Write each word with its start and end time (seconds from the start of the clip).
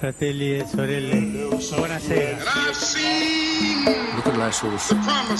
Fratelli 0.00 0.54
e 0.54 0.64
sorelle, 0.66 1.16
buonasera. 1.76 2.36
Luterilaisuus 4.16 4.94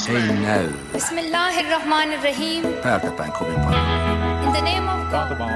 ei 0.08 0.36
näy 0.42 0.68
Bismillahirrahmanirrahim. 0.92 2.65
täältä 2.83 3.10
päin 3.10 3.33
kovin 3.33 3.55
paljon. 3.55 3.83
In 4.44 4.52
the 4.52 4.60
name 4.60 4.91
of 4.92 5.10
God. 5.10 5.41
On 5.41 5.50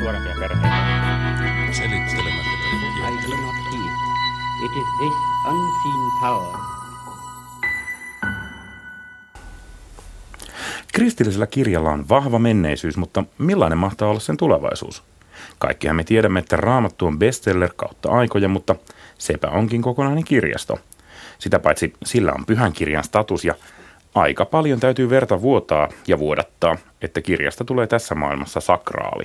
nuorempia 0.00 0.34
perheitä. 0.40 0.68
Selittelemättä 1.72 2.56
I 2.96 3.30
do 3.30 3.36
not 3.36 3.56
heed. 3.72 3.92
It 4.64 4.72
is 4.76 4.86
this 4.98 5.14
unseen 5.46 6.20
power 6.20 6.56
Kristillisellä 10.94 11.46
kirjalla 11.46 11.90
on 11.90 12.08
vahva 12.08 12.38
menneisyys, 12.38 12.96
mutta 12.96 13.24
millainen 13.38 13.78
mahtaa 13.78 14.08
olla 14.08 14.20
sen 14.20 14.36
tulevaisuus? 14.36 15.02
Kaikkihan 15.58 15.96
me 15.96 16.04
tiedämme, 16.04 16.38
että 16.38 16.56
Raamattu 16.56 17.06
on 17.06 17.18
bestseller 17.18 17.70
kautta 17.76 18.10
aikoja, 18.10 18.48
mutta 18.48 18.74
sepä 19.18 19.48
onkin 19.48 19.82
kokonainen 19.82 20.24
kirjasto. 20.24 20.78
Sitä 21.38 21.58
paitsi 21.58 21.92
sillä 22.04 22.32
on 22.32 22.46
pyhän 22.46 22.72
kirjan 22.72 23.04
status 23.04 23.44
ja 23.44 23.54
aika 24.14 24.44
paljon 24.44 24.80
täytyy 24.80 25.10
verta 25.10 25.42
vuotaa 25.42 25.88
ja 26.06 26.18
vuodattaa, 26.18 26.76
että 27.02 27.22
kirjasta 27.22 27.64
tulee 27.64 27.86
tässä 27.86 28.14
maailmassa 28.14 28.60
sakraali. 28.60 29.24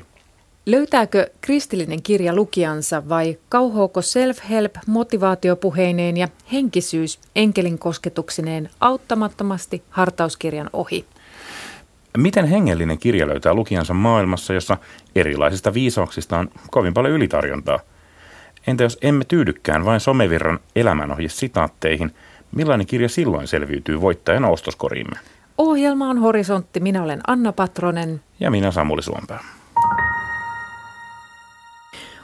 Löytääkö 0.65 1.29
kristillinen 1.41 2.01
kirja 2.01 2.35
lukijansa 2.35 3.09
vai 3.09 3.37
kauhoako 3.49 3.99
self-help 3.99 4.79
motivaatiopuheineen 4.87 6.17
ja 6.17 6.27
henkisyys 6.51 7.19
enkelin 7.35 7.79
kosketuksineen 7.79 8.69
auttamattomasti 8.79 9.83
hartauskirjan 9.89 10.69
ohi? 10.73 11.05
Miten 12.17 12.45
hengellinen 12.45 12.97
kirja 12.97 13.27
löytää 13.27 13.53
lukijansa 13.53 13.93
maailmassa, 13.93 14.53
jossa 14.53 14.77
erilaisista 15.15 15.73
viisauksista 15.73 16.37
on 16.37 16.49
kovin 16.71 16.93
paljon 16.93 17.13
ylitarjontaa? 17.13 17.79
Entä 18.67 18.83
jos 18.83 18.97
emme 19.01 19.25
tyydykään 19.25 19.85
vain 19.85 19.99
somevirran 19.99 20.59
elämänohje 20.75 21.29
sitaatteihin, 21.29 22.11
millainen 22.55 22.87
kirja 22.87 23.09
silloin 23.09 23.47
selviytyy 23.47 24.01
voittajana 24.01 24.47
ostoskoriimme? 24.47 25.15
Ohjelma 25.57 26.09
on 26.09 26.17
Horisontti. 26.17 26.79
Minä 26.79 27.03
olen 27.03 27.21
Anna 27.27 27.53
Patronen. 27.53 28.21
Ja 28.39 28.51
minä 28.51 28.71
Samuli 28.71 29.03
Suompää. 29.03 29.43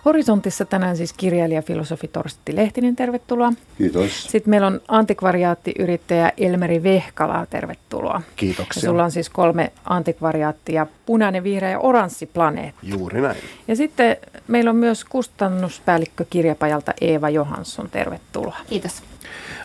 Horisontissa 0.08 0.66
tänään 0.66 0.98
siis 0.98 1.14
kirjailija 1.14 1.62
filosofi 1.62 2.08
Torsti 2.08 2.56
Lehtinen, 2.56 2.96
tervetuloa. 2.96 3.54
Kiitos. 3.78 4.24
Sitten 4.24 4.50
meillä 4.50 4.68
on 4.68 4.82
antikvariaattiyrittäjä 4.88 6.32
Elmeri 6.38 6.84
Vehkala, 6.84 7.46
tervetuloa. 7.46 8.22
Kiitoksia. 8.36 8.82
Ja 8.82 8.90
sulla 8.90 9.04
on 9.04 9.12
siis 9.12 9.30
kolme 9.30 9.72
antikvariaattia, 9.86 10.88
punainen, 11.06 11.44
vihreä 11.44 11.70
ja 11.70 11.80
oranssi 11.80 12.26
planeetti. 12.26 12.90
Juuri 12.90 13.22
näin. 13.22 13.38
Ja 13.68 13.76
sitten 13.76 14.18
meillä 14.48 14.70
on 14.70 14.76
myös 14.76 15.06
kustannuspäällikkö 15.06 16.26
kirjapajalta 16.30 16.94
Eeva 17.02 17.30
Johansson, 17.30 17.90
tervetuloa. 17.90 18.58
Kiitos. 18.70 19.04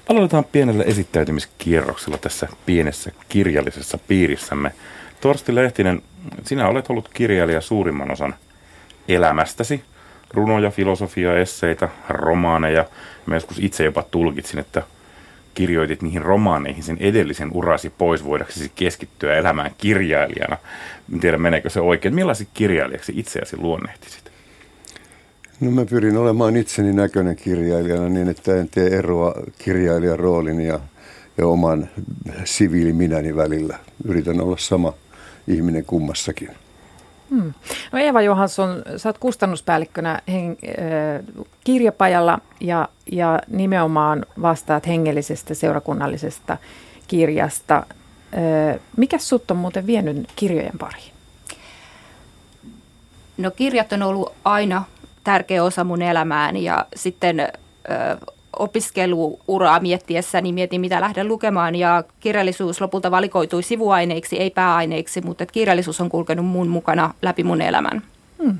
Aloitetaan 0.08 0.44
pienellä 0.44 0.84
esittäytymiskierroksella 0.84 2.18
tässä 2.18 2.48
pienessä 2.66 3.12
kirjallisessa 3.28 3.98
piirissämme. 4.08 4.72
Torsti 5.20 5.54
Lehtinen, 5.54 6.02
sinä 6.44 6.68
olet 6.68 6.90
ollut 6.90 7.08
kirjailija 7.08 7.60
suurimman 7.60 8.10
osan 8.10 8.34
elämästäsi. 9.08 9.84
Runoja, 10.34 10.70
filosofia, 10.70 11.38
esseitä, 11.38 11.88
romaaneja. 12.08 12.84
Mä 13.27 13.34
joskus 13.34 13.58
itse 13.58 13.84
jopa 13.84 14.02
tulkitsin, 14.02 14.58
että 14.58 14.83
kirjoitit 15.55 16.02
niihin 16.02 16.22
romaaneihin 16.22 16.83
sen 16.83 16.97
edellisen 17.00 17.50
urasi 17.52 17.91
pois 17.91 18.25
voidaksesi 18.25 18.72
keskittyä 18.75 19.34
elämään 19.34 19.70
kirjailijana. 19.78 20.56
En 21.12 21.20
tiedä, 21.20 21.38
meneekö 21.38 21.70
se 21.70 21.80
oikein. 21.80 22.14
Millaiset 22.14 22.48
kirjailijaksi 22.55 23.12
itseäsi 23.16 23.56
luonnehtisit? 23.56 24.33
No 25.60 25.70
mä 25.70 25.84
pyrin 25.84 26.16
olemaan 26.16 26.56
itseni 26.56 26.92
näköinen 26.92 27.36
kirjailijana 27.36 28.08
niin, 28.08 28.28
että 28.28 28.56
en 28.56 28.69
tee 28.69 28.98
eroa 28.98 29.34
kirjailijan 29.58 30.19
roolin 30.19 30.60
ja, 30.60 30.80
ja 31.38 31.47
oman 31.47 31.88
siviiliminäni 32.44 33.37
välillä. 33.37 33.78
Yritän 34.04 34.41
olla 34.41 34.56
sama 34.59 34.93
ihminen 35.49 35.84
kummassakin. 35.84 36.50
Hmm. 37.32 37.53
No 37.93 37.98
Eeva 37.98 38.22
Johansson, 38.22 38.82
sä 38.97 39.09
oot 39.09 39.19
kustannuspäällikkönä 39.19 40.22
hen, 40.28 40.50
äh, 40.50 41.44
kirjapajalla 41.65 42.38
ja, 42.60 42.88
ja 43.12 43.41
nimenomaan 43.48 44.26
vastaat 44.43 44.87
hengellisestä 44.87 45.54
seurakunnallisesta 45.54 46.56
kirjasta. 47.09 47.76
Äh, 47.76 48.81
mikä 48.97 49.19
sut 49.19 49.50
on 49.50 49.56
muuten 49.56 49.87
vienyt 49.87 50.28
kirjojen 50.37 50.78
pariin? 50.78 51.12
No 53.37 53.50
kirjat 53.50 53.93
on 53.93 54.03
ollut 54.03 54.32
aina 54.44 54.84
tärkeä 55.25 55.64
osa 55.64 55.84
mun 55.84 56.03
elämääni 56.03 56.64
ja 56.64 56.87
sitten 56.97 57.41
ö, 57.41 57.47
opiskeluuraa 58.58 59.80
miettiessäni 59.80 60.52
mietin, 60.52 60.80
mitä 60.80 61.00
lähden 61.00 61.28
lukemaan 61.28 61.74
ja 61.74 62.04
kirjallisuus 62.20 62.80
lopulta 62.80 63.10
valikoitui 63.10 63.62
sivuaineiksi, 63.62 64.36
ei 64.38 64.50
pääaineiksi, 64.50 65.20
mutta 65.20 65.46
kirjallisuus 65.46 66.00
on 66.00 66.08
kulkenut 66.08 66.46
mun 66.46 66.68
mukana 66.68 67.14
läpi 67.22 67.44
mun 67.44 67.62
elämän. 67.62 68.02
Hmm. 68.42 68.58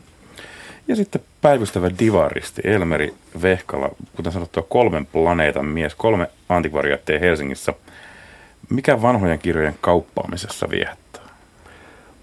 Ja 0.88 0.97
sitten 0.97 1.20
päivystävä 1.41 1.91
divaristi 1.98 2.62
Elmeri 2.64 3.14
Vehkala, 3.42 3.88
kuten 4.16 4.32
sanottua 4.32 4.62
kolmen 4.69 5.06
planeetan 5.06 5.66
mies, 5.66 5.94
kolme 5.94 6.30
antikvariaatteja 6.48 7.19
Helsingissä. 7.19 7.74
Mikä 8.70 9.03
vanhojen 9.03 9.38
kirjojen 9.38 9.78
kauppaamisessa 9.80 10.70
viehättää? 10.70 11.22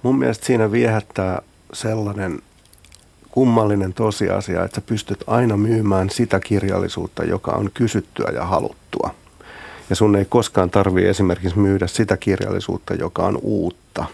Mun 0.03 0.19
mielestä 0.19 0.45
siinä 0.45 0.71
viehättää 0.71 1.41
sellainen 1.73 2.39
kummallinen 3.31 3.93
tosiasia, 3.93 4.63
että 4.63 4.75
sä 4.75 4.81
pystyt 4.81 5.23
aina 5.27 5.57
myymään 5.57 6.09
sitä 6.09 6.39
kirjallisuutta, 6.39 7.23
joka 7.23 7.51
on 7.51 7.69
kysyttyä 7.73 8.31
ja 8.33 8.45
haluttua. 8.45 9.09
Ja 9.89 9.95
sun 9.95 10.15
ei 10.15 10.25
koskaan 10.25 10.69
tarvii 10.69 11.05
esimerkiksi 11.05 11.59
myydä 11.59 11.87
sitä 11.87 12.17
kirjallisuutta, 12.17 12.93
joka 12.93 13.25
on 13.25 13.39
uutta, 13.41 14.05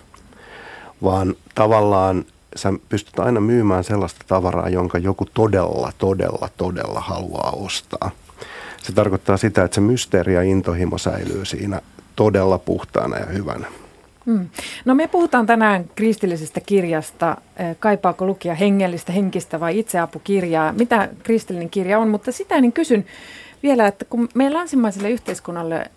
vaan 1.03 1.35
tavallaan 1.55 2.25
sä 2.55 2.73
pystyt 2.89 3.19
aina 3.19 3.39
myymään 3.39 3.83
sellaista 3.83 4.25
tavaraa, 4.27 4.69
jonka 4.69 4.97
joku 4.97 5.25
todella, 5.33 5.91
todella, 5.97 6.49
todella 6.57 6.99
haluaa 6.99 7.51
ostaa. 7.51 8.11
Se 8.83 8.91
tarkoittaa 8.91 9.37
sitä, 9.37 9.63
että 9.63 9.75
se 9.75 9.81
mysteeri 9.81 10.33
ja 10.33 10.41
intohimo 10.41 10.97
säilyy 10.97 11.45
siinä 11.45 11.81
todella 12.15 12.57
puhtaana 12.57 13.17
ja 13.17 13.25
hyvänä. 13.25 13.67
Hmm. 14.25 14.49
No 14.85 14.95
me 14.95 15.07
puhutaan 15.07 15.45
tänään 15.45 15.89
kristillisestä 15.95 16.59
kirjasta. 16.59 17.37
Kaipaako 17.79 18.25
lukija 18.25 18.55
hengellistä, 18.55 19.11
henkistä 19.11 19.59
vai 19.59 19.79
itseapukirjaa? 19.79 20.73
Mitä 20.73 21.09
kristillinen 21.23 21.69
kirja 21.69 21.99
on? 21.99 22.07
Mutta 22.07 22.31
sitä 22.31 22.61
niin 22.61 22.73
kysyn 22.73 23.05
vielä, 23.63 23.87
että 23.87 24.05
kun 24.05 24.29
meidän 24.33 24.53
länsimaiselle 24.53 25.09
yhteiskunnalle 25.09 25.91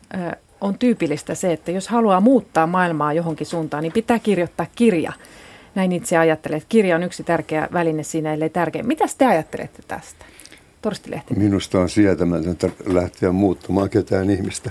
on 0.60 0.78
tyypillistä 0.78 1.34
se, 1.34 1.52
että 1.52 1.70
jos 1.70 1.88
haluaa 1.88 2.20
muuttaa 2.20 2.66
maailmaa 2.66 3.12
johonkin 3.12 3.46
suuntaan, 3.46 3.82
niin 3.82 3.92
pitää 3.92 4.18
kirjoittaa 4.18 4.66
kirja. 4.74 5.12
Näin 5.74 5.92
itse 5.92 6.16
ajattelen, 6.16 6.56
että 6.56 6.68
kirja 6.68 6.96
on 6.96 7.02
yksi 7.02 7.24
tärkeä 7.24 7.68
väline 7.72 8.02
siinä, 8.02 8.34
ellei 8.34 8.50
tärkeä. 8.50 8.82
Mitä 8.82 9.04
te 9.18 9.26
ajattelette 9.26 9.82
tästä? 9.88 10.24
Torsti 10.82 11.10
Lehtinen. 11.10 11.42
Minusta 11.42 11.80
on 11.80 11.88
sietämätöntä 11.88 12.68
lähteä 12.86 13.32
muuttamaan 13.32 13.90
ketään 13.90 14.30
ihmistä 14.30 14.70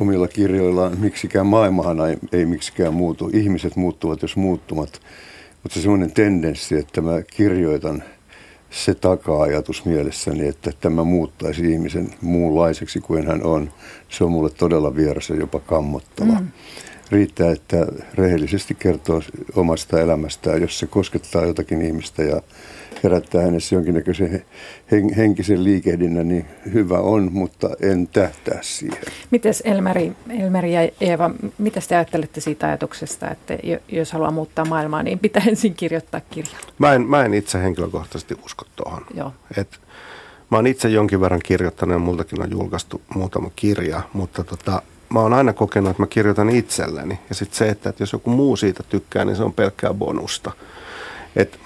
omilla 0.00 0.28
kirjoillaan. 0.28 1.00
Miksikään 1.00 1.46
maailmahan 1.46 2.08
ei, 2.08 2.16
ei 2.32 2.46
miksikään 2.46 2.94
muutu. 2.94 3.30
Ihmiset 3.32 3.76
muuttuvat, 3.76 4.22
jos 4.22 4.36
muuttumat. 4.36 5.00
Mutta 5.62 5.74
se 5.74 5.80
semmoinen 5.80 6.12
tendenssi, 6.12 6.76
että 6.76 7.00
mä 7.00 7.22
kirjoitan 7.22 8.02
se 8.70 8.94
taka-ajatus 8.94 9.84
mielessäni, 9.84 10.48
että 10.48 10.72
tämä 10.80 11.04
muuttaisi 11.04 11.72
ihmisen 11.72 12.08
muunlaiseksi 12.20 13.00
kuin 13.00 13.26
hän 13.26 13.42
on. 13.42 13.72
Se 14.08 14.24
on 14.24 14.32
mulle 14.32 14.50
todella 14.50 14.96
vieras 14.96 15.30
ja 15.30 15.36
jopa 15.36 15.60
kammottava. 15.60 16.40
Mm. 16.40 16.48
Riittää, 17.10 17.52
että 17.52 17.86
rehellisesti 18.14 18.74
kertoo 18.74 19.22
omasta 19.56 20.00
elämästään, 20.00 20.62
jos 20.62 20.78
se 20.78 20.86
koskettaa 20.86 21.46
jotakin 21.46 21.82
ihmistä 21.82 22.22
ja 22.22 22.42
herättää 23.04 23.42
hänessä 23.42 23.74
jonkinnäköisen 23.74 24.44
hen- 24.92 25.14
henkisen 25.16 25.64
liikehdinnän, 25.64 26.28
niin 26.28 26.46
hyvä 26.72 26.98
on, 26.98 27.32
mutta 27.32 27.70
en 27.80 28.08
tähtää 28.08 28.58
siihen. 28.60 29.02
Mites 29.30 29.62
Elmeri, 29.66 30.12
Elmeri 30.38 30.74
ja 30.74 30.88
Eeva, 31.00 31.30
mitä 31.58 31.80
te 31.88 31.96
ajattelette 31.96 32.40
siitä 32.40 32.66
ajatuksesta, 32.66 33.30
että 33.30 33.58
jos 33.88 34.12
haluaa 34.12 34.30
muuttaa 34.30 34.64
maailmaa, 34.64 35.02
niin 35.02 35.18
pitää 35.18 35.42
ensin 35.48 35.74
kirjoittaa 35.74 36.20
kirja? 36.30 36.56
Mä 36.78 36.92
en, 36.94 37.02
mä 37.02 37.24
en 37.24 37.34
itse 37.34 37.62
henkilökohtaisesti 37.62 38.36
usko 38.44 38.64
tuohon. 38.76 39.06
Et, 39.56 39.80
mä 40.50 40.58
oon 40.58 40.66
itse 40.66 40.88
jonkin 40.88 41.20
verran 41.20 41.40
kirjoittanut 41.44 41.92
ja 41.92 41.98
multakin 41.98 42.42
on 42.42 42.50
julkaistu 42.50 43.02
muutama 43.14 43.50
kirja, 43.56 44.02
mutta 44.12 44.44
tota, 44.44 44.82
mä 45.08 45.20
oon 45.20 45.32
aina 45.32 45.52
kokenut, 45.52 45.90
että 45.90 46.02
mä 46.02 46.06
kirjoitan 46.06 46.50
itselleni. 46.50 47.18
Ja 47.28 47.34
sitten 47.34 47.58
se, 47.58 47.68
että, 47.68 47.88
että 47.90 48.02
jos 48.02 48.12
joku 48.12 48.30
muu 48.30 48.56
siitä 48.56 48.82
tykkää, 48.82 49.24
niin 49.24 49.36
se 49.36 49.42
on 49.42 49.52
pelkkää 49.52 49.94
bonusta. 49.94 50.52
Et 51.36 51.60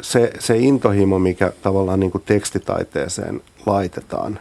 se, 0.00 0.32
se 0.38 0.56
intohimo, 0.58 1.18
mikä 1.18 1.52
tavallaan 1.62 2.00
niin 2.00 2.10
kuin 2.10 2.22
tekstitaiteeseen 2.26 3.40
laitetaan, 3.66 4.38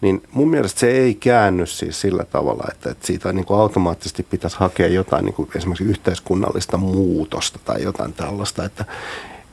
niin 0.00 0.22
mun 0.32 0.50
mielestä 0.50 0.80
se 0.80 0.90
ei 0.90 1.14
käänny 1.14 1.66
siis 1.66 2.00
sillä 2.00 2.24
tavalla, 2.24 2.64
että, 2.72 2.90
että 2.90 3.06
siitä 3.06 3.32
niin 3.32 3.44
kuin 3.46 3.60
automaattisesti 3.60 4.22
pitäisi 4.22 4.56
hakea 4.60 4.88
jotain 4.88 5.24
niin 5.24 5.34
kuin 5.34 5.48
esimerkiksi 5.56 5.84
yhteiskunnallista 5.84 6.76
muutosta 6.76 7.58
tai 7.64 7.82
jotain 7.82 8.12
tällaista. 8.12 8.64
Että, 8.64 8.84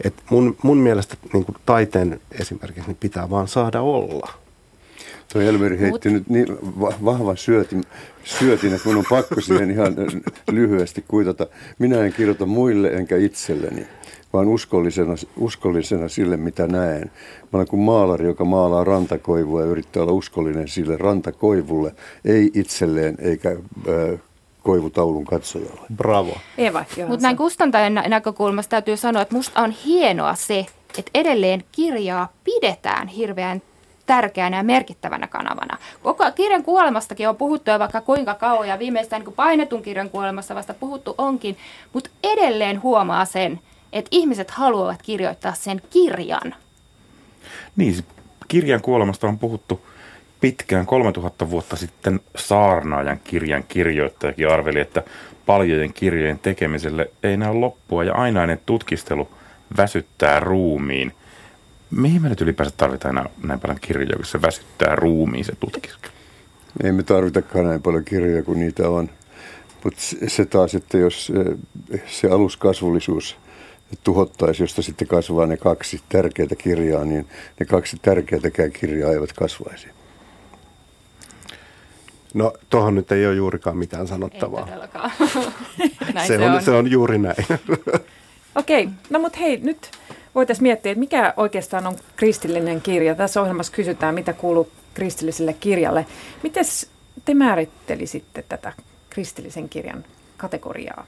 Et 0.03 0.13
mun, 0.29 0.57
mun 0.63 0.77
mielestä 0.77 1.17
niin 1.33 1.45
kuin 1.45 1.55
taiteen 1.65 2.21
esimerkiksi 2.31 2.87
niin 2.87 2.97
pitää 2.99 3.29
vaan 3.29 3.47
saada 3.47 3.81
olla. 3.81 4.29
Tuo 5.33 5.41
Elmeri 5.41 5.79
heitti 5.79 6.09
Mut... 6.09 6.13
nyt 6.13 6.29
niin 6.29 6.57
va- 6.61 6.93
vahvan 7.05 7.37
syötin, 7.37 7.83
syötin, 8.23 8.73
että 8.73 8.87
minun 8.87 8.99
on 8.99 9.09
pakko 9.09 9.41
siihen 9.41 9.71
ihan 9.71 9.95
lyhyesti 10.51 11.05
kuitata. 11.07 11.47
Minä 11.79 12.05
en 12.05 12.13
kirjoita 12.13 12.45
muille 12.45 12.87
enkä 12.87 13.17
itselleni, 13.17 13.87
vaan 14.33 14.47
uskollisena, 14.47 15.13
uskollisena 15.37 16.07
sille, 16.07 16.37
mitä 16.37 16.67
näen. 16.67 17.11
Mä 17.41 17.49
olen 17.57 17.67
kuin 17.67 17.81
maalari, 17.81 18.25
joka 18.25 18.45
maalaa 18.45 18.83
rantakoivua 18.83 19.61
ja 19.61 19.67
yrittää 19.67 20.03
olla 20.03 20.11
uskollinen 20.13 20.67
sille 20.67 20.97
rantakoivulle, 20.97 21.95
ei 22.25 22.51
itselleen 22.53 23.15
eikä 23.19 23.49
äh, 23.49 24.19
koivutaulun 24.63 25.25
katsojalle. 25.25 25.87
Bravo. 25.95 26.37
Eva, 26.57 26.85
Mutta 27.07 27.23
näin 27.23 27.37
kustantajan 27.37 27.93
nä- 27.93 28.07
näkökulmasta 28.07 28.69
täytyy 28.69 28.97
sanoa, 28.97 29.21
että 29.21 29.35
musta 29.35 29.61
on 29.61 29.71
hienoa 29.71 30.35
se, 30.35 30.65
että 30.97 31.11
edelleen 31.13 31.63
kirjaa 31.71 32.33
pidetään 32.43 33.07
hirveän 33.07 33.61
tärkeänä 34.05 34.57
ja 34.57 34.63
merkittävänä 34.63 35.27
kanavana. 35.27 35.77
Koko 36.03 36.23
kirjan 36.35 36.63
kuolemastakin 36.63 37.29
on 37.29 37.35
puhuttu 37.35 37.71
jo 37.71 37.79
vaikka 37.79 38.01
kuinka 38.01 38.33
kauan 38.33 38.67
ja 38.67 38.79
viimeistään 38.79 39.19
niin 39.19 39.25
kuin 39.25 39.35
painetun 39.35 39.81
kirjan 39.81 40.09
kuolemassa 40.09 40.55
vasta 40.55 40.73
puhuttu 40.73 41.15
onkin, 41.17 41.57
mutta 41.93 42.09
edelleen 42.23 42.81
huomaa 42.83 43.25
sen, 43.25 43.59
että 43.93 44.09
ihmiset 44.11 44.51
haluavat 44.51 45.01
kirjoittaa 45.01 45.53
sen 45.53 45.81
kirjan. 45.89 46.55
Niin, 47.75 47.95
kirjan 48.47 48.81
kuolemasta 48.81 49.27
on 49.27 49.39
puhuttu 49.39 49.85
pitkään 50.41 50.85
3000 50.85 51.49
vuotta 51.49 51.75
sitten 51.75 52.19
saarnaajan 52.35 53.19
kirjan 53.23 53.63
kirjoittajakin 53.67 54.49
arveli, 54.49 54.79
että 54.79 55.03
paljojen 55.45 55.93
kirjojen 55.93 56.39
tekemiselle 56.39 57.11
ei 57.23 57.37
näy 57.37 57.53
loppua 57.53 58.03
ja 58.03 58.13
ainainen 58.13 58.59
tutkistelu 58.65 59.29
väsyttää 59.77 60.39
ruumiin. 60.39 61.13
Mihin 61.91 62.21
me 62.21 62.29
nyt 62.29 62.41
ylipäänsä 62.41 62.75
tarvitaan 62.77 63.15
näin, 63.15 63.29
näin 63.43 63.59
paljon 63.59 63.79
kirjoja, 63.81 64.15
kun 64.15 64.25
se 64.25 64.41
väsyttää 64.41 64.95
ruumiin 64.95 65.45
se 65.45 65.55
tutkiskelu? 65.55 66.13
Ei 66.83 66.91
me 66.91 67.03
tarvitakaan 67.03 67.65
näin 67.65 67.81
paljon 67.81 68.05
kirjoja 68.05 68.43
kuin 68.43 68.59
niitä 68.59 68.89
on. 68.89 69.09
Mutta 69.83 69.99
se 70.27 70.45
taas, 70.45 70.75
että 70.75 70.97
jos 70.97 71.31
eh, 71.91 72.01
se 72.07 72.27
aluskasvullisuus 72.27 73.37
tuhottaisi, 74.03 74.63
josta 74.63 74.81
sitten 74.81 75.07
kasvaa 75.07 75.45
ne 75.45 75.57
kaksi 75.57 76.01
tärkeää 76.09 76.47
kirjaa, 76.57 77.05
niin 77.05 77.27
ne 77.59 77.65
kaksi 77.65 77.97
tärkeätäkään 78.01 78.71
kirjaa 78.71 79.11
eivät 79.11 79.33
kasvaisi. 79.33 79.87
No 82.33 82.53
tuohon 82.69 82.95
nyt 82.95 83.11
ei 83.11 83.27
ole 83.27 83.35
juurikaan 83.35 83.77
mitään 83.77 84.07
sanottavaa. 84.07 84.59
Ei 84.59 84.65
todellakaan. 84.65 85.11
Näin 86.13 86.27
se, 86.27 86.39
on, 86.39 86.61
se 86.61 86.71
on 86.71 86.91
juuri 86.91 87.17
näin. 87.17 87.45
Okei, 88.55 88.89
no 89.09 89.19
mutta 89.19 89.39
hei, 89.39 89.57
nyt 89.57 89.91
voitaisiin 90.35 90.63
miettiä, 90.63 90.91
että 90.91 90.99
mikä 90.99 91.33
oikeastaan 91.37 91.87
on 91.87 91.95
kristillinen 92.15 92.81
kirja. 92.81 93.15
Tässä 93.15 93.41
ohjelmassa 93.41 93.73
kysytään, 93.73 94.15
mitä 94.15 94.33
kuuluu 94.33 94.69
kristilliselle 94.93 95.53
kirjalle. 95.53 96.05
Miten 96.43 96.65
te 97.25 97.33
määrittelisitte 97.33 98.43
tätä 98.49 98.73
kristillisen 99.09 99.69
kirjan 99.69 100.05
kategoriaa? 100.37 101.05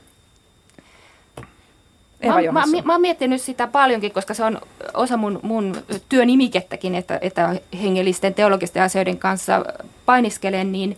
Eva 2.26 2.34
Mä, 2.34 2.40
mä, 2.40 2.46
Johansson. 2.46 2.82
mä 2.86 2.92
oon 2.94 3.02
miettinyt 3.02 3.42
sitä 3.42 3.68
paljonkin, 3.68 4.12
koska 4.12 4.34
se 4.34 4.44
on 4.44 4.62
osa 4.94 5.18
mun, 5.18 5.40
mun 5.44 5.76
työnimikettäkin, 6.10 6.96
että, 6.96 7.20
että 7.22 7.56
hengellisten 7.84 8.34
teologisten 8.34 8.84
asioiden 8.84 9.18
kanssa 9.18 9.66
painiskelen, 10.06 10.72
niin, 10.72 10.98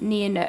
niin 0.00 0.40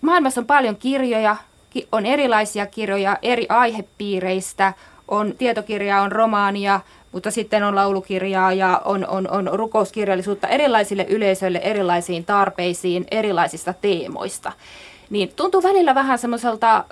maailmassa 0.00 0.40
on 0.40 0.46
paljon 0.46 0.76
kirjoja, 0.76 1.36
ki- 1.70 1.88
on 1.92 2.06
erilaisia 2.06 2.66
kirjoja 2.66 3.18
eri 3.22 3.46
aihepiireistä, 3.48 4.72
on 5.08 5.34
tietokirjaa, 5.38 6.02
on 6.02 6.12
romaania, 6.12 6.80
mutta 7.12 7.30
sitten 7.30 7.62
on 7.62 7.74
laulukirjaa 7.74 8.52
ja 8.52 8.82
on, 8.84 9.06
on, 9.08 9.30
on 9.30 9.50
rukouskirjallisuutta 9.52 10.48
erilaisille 10.48 11.06
yleisöille, 11.08 11.58
erilaisiin 11.58 12.24
tarpeisiin, 12.24 13.06
erilaisista 13.10 13.72
teemoista. 13.72 14.52
Niin 15.10 15.32
tuntuu 15.36 15.62
välillä 15.62 15.94
vähän 15.94 16.18
semmoiselta 16.18 16.84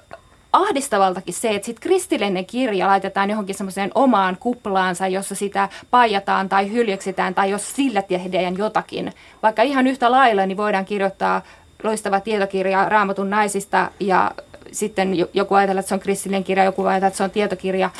ahdistavaltakin 0.53 1.35
se, 1.35 1.55
että 1.55 1.67
sitten 1.67 1.83
kristillinen 1.83 2.47
kirja 2.47 2.87
laitetaan 2.87 3.31
johonkin 3.31 3.55
semmoiseen 3.55 3.91
omaan 3.95 4.37
kuplaansa, 4.41 5.07
jossa 5.07 5.35
sitä 5.35 5.69
paijataan 5.91 6.49
tai 6.49 6.73
hyljeksitään 6.73 7.35
tai 7.35 7.51
jos 7.51 7.73
sillä 7.77 8.03
tehdään 8.03 8.59
jotakin. 8.59 9.13
Vaikka 9.43 9.63
ihan 9.63 9.87
yhtä 9.87 10.11
lailla, 10.11 10.47
niin 10.47 10.57
voidaan 10.57 10.85
kirjoittaa 10.85 11.43
loistava 11.83 12.21
tietokirja 12.21 12.89
Raamatun 12.89 13.31
naisista 13.31 13.91
ja 14.01 14.31
sitten 14.73 15.15
jo- 15.15 15.31
joku 15.35 15.55
ajatella, 15.55 15.81
että 15.81 15.89
se 15.89 15.95
on 15.95 16.01
kristillinen 16.01 16.45
kirja, 16.45 16.65
joku 16.65 16.85
ajatella, 16.85 17.07
että 17.07 17.17
se 17.17 17.25
on 17.25 17.31
tietokirja. 17.31 17.91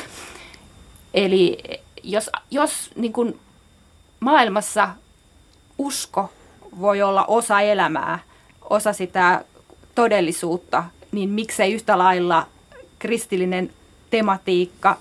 Eli 1.13 1.57
jos, 2.03 2.29
jos 2.51 2.91
niin 2.95 3.13
kuin 3.13 3.39
maailmassa 4.19 4.89
usko 5.77 6.29
voi 6.79 7.01
olla 7.01 7.25
osa 7.25 7.61
elämää, 7.61 8.19
osa 8.69 8.93
sitä 8.93 9.45
todellisuutta, 9.95 10.83
niin 11.17 11.29
miksei 11.29 11.73
yhtä 11.73 11.97
lailla 11.97 12.47
kristillinen 12.99 13.69
tematiikka, 14.09 14.97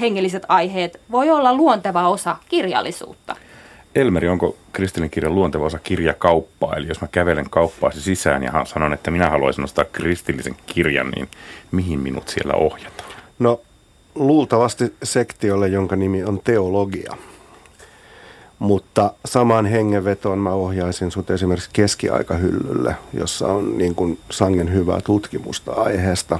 hengelliset 0.00 0.42
aiheet 0.48 1.00
voi 1.10 1.30
olla 1.30 1.54
luonteva 1.54 2.08
osa 2.08 2.36
kirjallisuutta. 2.48 3.36
Elmeri, 3.94 4.28
onko 4.28 4.56
kristillinen 4.72 5.10
kirja 5.10 5.30
luonteva 5.30 5.64
osa 5.64 5.78
kirjakauppaa? 5.78 6.76
Eli 6.76 6.88
jos 6.88 7.00
mä 7.00 7.08
kävelen 7.08 7.50
kauppaasi 7.50 8.00
sisään 8.00 8.42
ja 8.42 8.64
sanon, 8.64 8.92
että 8.92 9.10
minä 9.10 9.30
haluaisin 9.30 9.64
ostaa 9.64 9.84
kristillisen 9.84 10.56
kirjan, 10.66 11.10
niin 11.10 11.28
mihin 11.70 12.00
minut 12.00 12.28
siellä 12.28 12.54
ohjataan? 12.54 13.12
No 13.38 13.60
luultavasti 14.14 14.94
sektiolle, 15.02 15.68
jonka 15.68 15.96
nimi 15.96 16.24
on 16.24 16.40
teologia. 16.44 17.16
Mutta 18.62 19.12
samaan 19.24 19.66
hengenvetoon 19.66 20.38
mä 20.38 20.52
ohjaisin 20.52 21.10
sut 21.10 21.30
esimerkiksi 21.30 21.70
keskiaikahyllylle, 21.72 22.96
jossa 23.12 23.48
on 23.48 23.78
niin 23.78 23.94
kuin 23.94 24.18
sangen 24.30 24.72
hyvää 24.72 25.00
tutkimusta 25.00 25.72
aiheesta. 25.72 26.38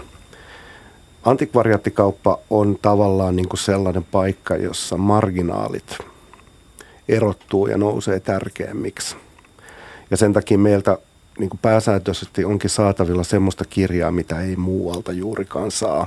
Antikvariaattikauppa 1.25 2.39
on 2.51 2.79
tavallaan 2.83 3.37
niin 3.37 3.49
kuin 3.49 3.61
sellainen 3.61 4.05
paikka, 4.05 4.57
jossa 4.57 4.97
marginaalit 4.97 5.99
erottuu 7.09 7.67
ja 7.67 7.77
nousee 7.77 8.21
tärkeämmiksi. 8.21 9.17
Ja 10.11 10.17
sen 10.17 10.33
takia 10.33 10.59
meiltä 10.59 10.99
niin 11.39 11.51
kuin 11.51 11.61
pääsääntöisesti 11.63 12.45
onkin 12.45 12.71
saatavilla 12.71 13.25
semmoista 13.25 13.65
kirjaa, 13.65 14.11
mitä 14.11 14.41
ei 14.41 14.57
muualta 14.57 15.13
juurikaan 15.13 15.71
saa. 15.71 16.07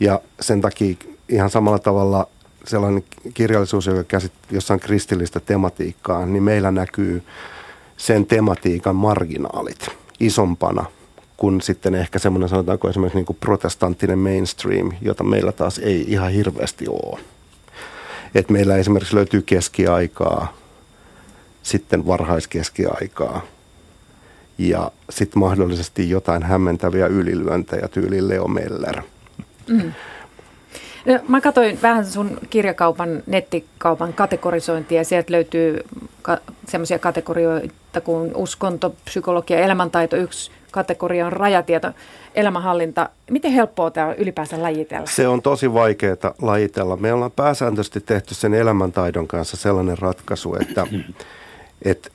Ja 0.00 0.20
sen 0.40 0.60
takia 0.60 0.96
ihan 1.28 1.50
samalla 1.50 1.78
tavalla 1.78 2.26
sellainen 2.64 3.04
kirjallisuus, 3.34 3.86
joka 3.86 4.04
käsit, 4.04 4.32
jossa 4.50 4.74
on 4.74 4.80
kristillistä 4.80 5.40
tematiikkaa, 5.40 6.26
niin 6.26 6.42
meillä 6.42 6.70
näkyy 6.70 7.22
sen 7.96 8.26
tematiikan 8.26 8.96
marginaalit 8.96 9.88
isompana 10.20 10.84
kuin 11.36 11.60
sitten 11.60 11.94
ehkä 11.94 12.18
semmoinen 12.18 12.48
sanotaanko 12.48 12.90
esimerkiksi 12.90 13.18
niin 13.18 13.26
kuin 13.26 13.38
protestanttinen 13.40 14.18
mainstream, 14.18 14.92
jota 15.02 15.24
meillä 15.24 15.52
taas 15.52 15.78
ei 15.78 16.04
ihan 16.08 16.32
hirveästi 16.32 16.88
ole. 16.88 17.20
Et 18.34 18.50
meillä 18.50 18.76
esimerkiksi 18.76 19.16
löytyy 19.16 19.42
keskiaikaa, 19.42 20.56
sitten 21.62 22.06
varhaiskeskiaikaa 22.06 23.42
ja 24.58 24.92
sitten 25.10 25.40
mahdollisesti 25.40 26.10
jotain 26.10 26.42
hämmentäviä 26.42 27.06
ylilyöntejä 27.06 27.88
tyyliin 27.88 28.28
Leo 28.28 28.48
Meller. 28.48 29.02
Mm. 29.68 29.92
No, 31.04 31.18
Mä 31.28 31.40
katsoin 31.40 31.78
vähän 31.82 32.06
sun 32.06 32.38
kirjakaupan, 32.50 33.22
nettikaupan 33.26 34.12
kategorisointia 34.12 35.00
ja 35.00 35.04
sieltä 35.04 35.32
löytyy 35.32 35.84
ka- 36.22 36.38
semmoisia 36.68 36.98
kategorioita 36.98 38.00
kuin 38.04 38.36
uskonto, 38.36 38.94
psykologia, 39.04 39.58
elämäntaito. 39.58 40.16
Yksi 40.16 40.50
kategoria 40.70 41.26
on 41.26 41.32
rajatieto, 41.32 41.90
elämänhallinta. 42.34 43.08
Miten 43.30 43.52
helppoa 43.52 43.90
tämä 43.90 44.06
on 44.06 44.14
ylipäänsä 44.14 44.62
lajitella? 44.62 45.06
Se 45.06 45.28
on 45.28 45.42
tosi 45.42 45.74
vaikeaa 45.74 46.34
lajitella. 46.42 46.96
Me 46.96 47.12
ollaan 47.12 47.30
pääsääntöisesti 47.30 48.00
tehty 48.00 48.34
sen 48.34 48.54
elämäntaidon 48.54 49.28
kanssa 49.28 49.56
sellainen 49.56 49.98
ratkaisu, 49.98 50.54
että, 50.54 50.86
että 51.82 52.10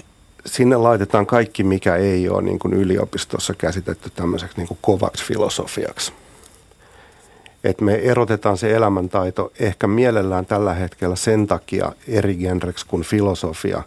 sinne 0.46 0.77
laitetaan 0.77 1.25
kaikki, 1.25 1.63
mikä 1.63 1.96
ei 1.96 2.30
ole 2.30 2.42
niin 2.42 2.60
kuin 2.60 2.74
yliopistossa 2.74 3.54
käsitetty 3.54 4.10
tämmöiseksi 4.15 4.58
niin 4.58 4.68
kuin 4.68 4.77
kovaksi 4.82 5.25
filosofiaksi. 5.25 6.13
Et 7.65 7.81
me 7.81 7.95
erotetaan 7.95 8.57
se 8.57 8.75
elämäntaito 8.75 9.51
ehkä 9.60 9.88
mielellään 9.88 10.45
tällä 10.45 10.74
hetkellä 10.74 11.15
sen 11.15 11.48
takia 11.48 11.91
eri 12.07 12.36
genreksi 12.36 12.86
kuin 12.88 13.03
filosofia, 13.03 13.84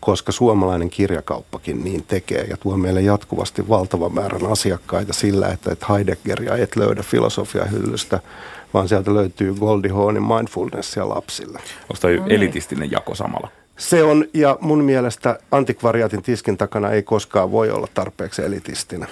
koska 0.00 0.32
suomalainen 0.32 0.90
kirjakauppakin 0.90 1.84
niin 1.84 2.04
tekee 2.08 2.44
ja 2.44 2.56
tuo 2.56 2.76
meille 2.76 3.02
jatkuvasti 3.02 3.68
valtavan 3.68 4.14
määrän 4.14 4.46
asiakkaita 4.52 5.12
sillä, 5.12 5.48
että 5.48 5.72
et 5.72 5.88
Heideggeria 5.88 6.56
et 6.56 6.76
löydä 6.76 7.02
filosofiahyllystä, 7.02 8.20
vaan 8.74 8.88
sieltä 8.88 9.14
löytyy 9.14 9.54
Goldie 9.54 9.92
Hawnin 9.92 10.22
mindfulnessia 10.22 11.08
lapsille. 11.08 11.58
Onko 11.82 11.94
tämä 12.00 12.26
elitistinen 12.28 12.90
jako 12.90 13.14
samalla? 13.14 13.48
Se 13.76 14.02
on, 14.02 14.24
ja 14.34 14.58
mun 14.60 14.84
mielestä 14.84 15.38
antikvariaatin 15.50 16.22
tiskin 16.22 16.56
takana 16.56 16.90
ei 16.90 17.02
koskaan 17.02 17.52
voi 17.52 17.70
olla 17.70 17.88
tarpeeksi 17.94 18.42
elitistinen. 18.42 19.08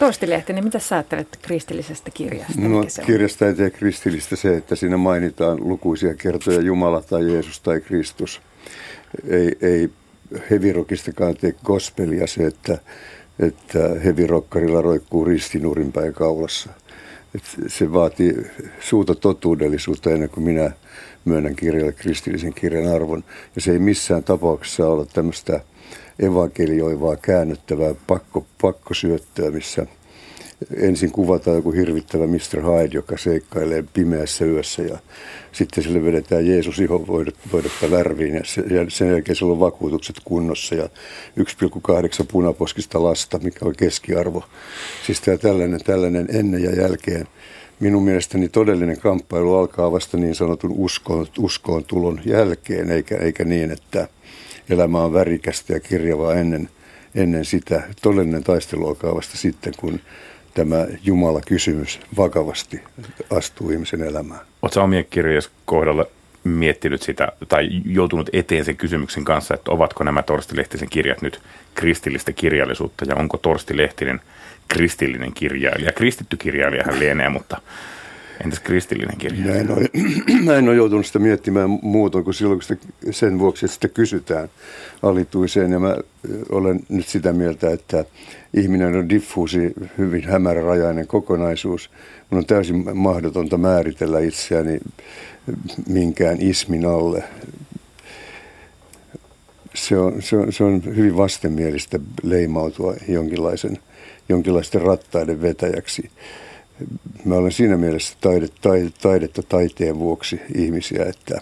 Torsti 0.00 0.30
Lehtinen, 0.30 0.64
mitä 0.64 0.78
sä 0.78 0.96
ajattelet 0.96 1.38
kristillisestä 1.42 2.10
kirjasta? 2.14 2.60
No, 2.60 2.86
kirjasta 3.06 3.46
ei 3.46 3.54
tee 3.54 3.70
kristillistä 3.70 4.36
se, 4.36 4.56
että 4.56 4.76
siinä 4.76 4.96
mainitaan 4.96 5.68
lukuisia 5.68 6.14
kertoja 6.14 6.60
Jumala 6.60 7.02
tai 7.02 7.32
Jeesus 7.32 7.60
tai 7.60 7.80
Kristus. 7.80 8.40
Ei, 9.28 9.56
ei 9.62 9.90
hevirokistakaan 10.50 11.36
tee 11.36 11.54
gospelia 11.64 12.26
se, 12.26 12.46
että, 12.46 12.78
että 13.38 13.78
hevirokkarilla 14.04 14.82
roikkuu 14.82 15.24
ristinurin 15.24 15.92
päin 15.92 16.12
kaulassa. 16.12 16.70
Et 17.34 17.42
se 17.66 17.92
vaatii 17.92 18.34
suuta 18.80 19.14
totuudellisuutta 19.14 20.10
ennen 20.10 20.30
kuin 20.30 20.44
minä 20.44 20.70
myönnän 21.24 21.56
kirjalle 21.56 21.92
kristillisen 21.92 22.54
kirjan 22.54 22.94
arvon. 22.94 23.24
Ja 23.54 23.60
se 23.60 23.72
ei 23.72 23.78
missään 23.78 24.24
tapauksessa 24.24 24.88
olla 24.88 25.06
tämmöistä 25.06 25.60
evankelioivaa, 26.20 27.16
käännyttävää 27.16 27.94
pakko, 28.06 28.46
pakkosyöttöä, 28.62 29.50
missä 29.50 29.86
ensin 30.76 31.12
kuvataan 31.12 31.56
joku 31.56 31.72
hirvittävä 31.72 32.26
Mr. 32.26 32.62
Hyde, 32.62 32.90
joka 32.92 33.18
seikkailee 33.18 33.84
pimeässä 33.92 34.44
yössä 34.44 34.82
ja 34.82 34.98
sitten 35.52 35.84
sille 35.84 36.04
vedetään 36.04 36.46
Jeesus 36.46 36.78
ihon 36.78 37.06
voidetta 37.52 37.90
värviin 37.90 38.34
ja 38.34 38.42
sen 38.88 39.10
jälkeen 39.10 39.36
sillä 39.36 39.52
on 39.52 39.60
vakuutukset 39.60 40.16
kunnossa 40.24 40.74
ja 40.74 40.88
1,8 41.38 42.26
punaposkista 42.32 43.02
lasta, 43.02 43.38
mikä 43.38 43.66
on 43.66 43.76
keskiarvo. 43.76 44.44
Siis 45.06 45.20
tämä 45.20 45.36
tällainen, 45.36 45.80
tällainen 45.84 46.26
ennen 46.32 46.62
ja 46.62 46.70
jälkeen. 46.70 47.26
Minun 47.80 48.02
mielestäni 48.02 48.48
todellinen 48.48 49.00
kamppailu 49.00 49.54
alkaa 49.54 49.92
vasta 49.92 50.16
niin 50.16 50.34
sanotun 50.34 50.72
uskoon, 50.76 51.26
uskoon 51.38 51.84
tulon 51.84 52.20
jälkeen, 52.24 52.90
eikä, 52.90 53.16
eikä 53.16 53.44
niin, 53.44 53.70
että 53.70 54.08
elämä 54.70 54.98
on 54.98 55.12
värikästä 55.12 55.72
ja 55.72 55.80
kirjavaa 55.80 56.34
ennen, 56.34 56.68
ennen 57.14 57.44
sitä. 57.44 57.82
Todellinen 58.02 58.44
taistelu 58.44 58.88
alkaa 58.88 59.14
vasta 59.14 59.36
sitten, 59.36 59.72
kun 59.76 60.00
tämä 60.54 60.86
Jumala-kysymys 61.04 62.00
vakavasti 62.16 62.80
astuu 63.30 63.70
ihmisen 63.70 64.02
elämään. 64.02 64.40
Oletko 64.62 64.80
omien 64.80 65.06
kirjojen 65.10 65.42
kohdalla 65.64 66.06
miettinyt 66.44 67.02
sitä 67.02 67.28
tai 67.48 67.68
joutunut 67.84 68.30
eteen 68.32 68.64
sen 68.64 68.76
kysymyksen 68.76 69.24
kanssa, 69.24 69.54
että 69.54 69.70
ovatko 69.70 70.04
nämä 70.04 70.22
Torsti 70.22 70.56
Lehtisen 70.56 70.88
kirjat 70.90 71.22
nyt 71.22 71.40
kristillistä 71.74 72.32
kirjallisuutta 72.32 73.04
ja 73.04 73.16
onko 73.16 73.36
Torsti 73.36 73.76
Lehtinen 73.76 74.20
kristillinen 74.68 75.32
kirjailija? 75.32 75.92
Kristitty 75.92 76.36
kirjailija 76.36 76.84
hän 76.86 76.98
lienee, 76.98 77.28
mutta 77.28 77.60
entäs 78.44 78.60
kristillinen 78.60 79.18
kirjailija? 79.18 79.54
Näin 79.54 79.70
on, 79.70 79.86
näin 80.46 80.68
on 80.68 80.76
joutunut 80.76 81.06
sitä 81.06 81.18
miettimään 81.18 81.78
muutoin 81.82 82.24
kuin 82.24 82.34
silloin, 82.34 82.58
kun 82.58 82.62
sitä, 82.62 82.86
sen 83.10 83.38
vuoksi, 83.38 83.66
että 83.66 83.74
sitä 83.74 83.88
kysytään 83.88 84.48
alituiseen. 85.02 85.72
Ja 85.72 85.78
mä 85.78 85.96
olen 86.48 86.80
nyt 86.88 87.06
sitä 87.06 87.32
mieltä, 87.32 87.70
että 87.70 88.04
ihminen 88.54 88.96
on 88.96 89.08
diffuusi, 89.08 89.72
hyvin 89.98 90.24
hämärärajainen 90.24 91.06
kokonaisuus. 91.06 91.90
Mun 92.30 92.38
on 92.38 92.46
täysin 92.46 92.96
mahdotonta 92.96 93.56
määritellä 93.56 94.20
itseäni 94.20 94.80
minkään 95.88 96.36
ismin 96.40 96.86
alle. 96.86 97.24
Se 99.74 99.98
on, 99.98 100.22
se 100.22 100.36
on, 100.36 100.52
se 100.52 100.64
on 100.64 100.82
hyvin 100.84 101.16
vastenmielistä 101.16 101.98
leimautua 102.22 102.94
jonkinlaisen, 103.08 103.78
jonkinlaisten 104.28 104.82
rattaiden 104.82 105.42
vetäjäksi. 105.42 106.10
Mä 107.24 107.34
olen 107.34 107.52
siinä 107.52 107.76
mielessä 107.76 108.16
taide, 108.20 108.48
taide, 108.60 108.90
taidetta 109.02 109.42
taiteen 109.42 109.98
vuoksi 109.98 110.40
ihmisiä, 110.54 111.04
että 111.04 111.40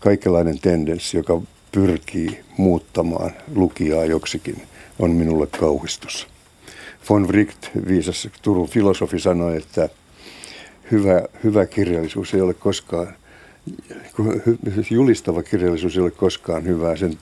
kaikenlainen 0.00 0.58
tendenssi, 0.58 1.16
joka 1.16 1.40
pyrkii 1.72 2.40
muuttamaan 2.56 3.30
lukijaa 3.54 4.04
joksikin, 4.04 4.62
on 4.98 5.10
minulle 5.10 5.46
kauhistus. 5.46 6.26
Von 7.10 7.28
Wright, 7.28 7.68
viisas 7.88 8.28
Turun 8.42 8.68
filosofi, 8.68 9.20
sanoi, 9.20 9.56
että 9.56 9.88
hyvä, 10.90 11.22
hyvä 11.44 11.66
kirjallisuus 11.66 12.34
ei 12.34 12.40
ole 12.40 12.54
koskaan, 12.54 13.14
julistava 14.90 15.42
kirjallisuus 15.42 15.96
ei 15.96 16.02
ole 16.02 16.10
koskaan 16.10 16.64
hyvää. 16.64 16.96
Sen 16.96 17.18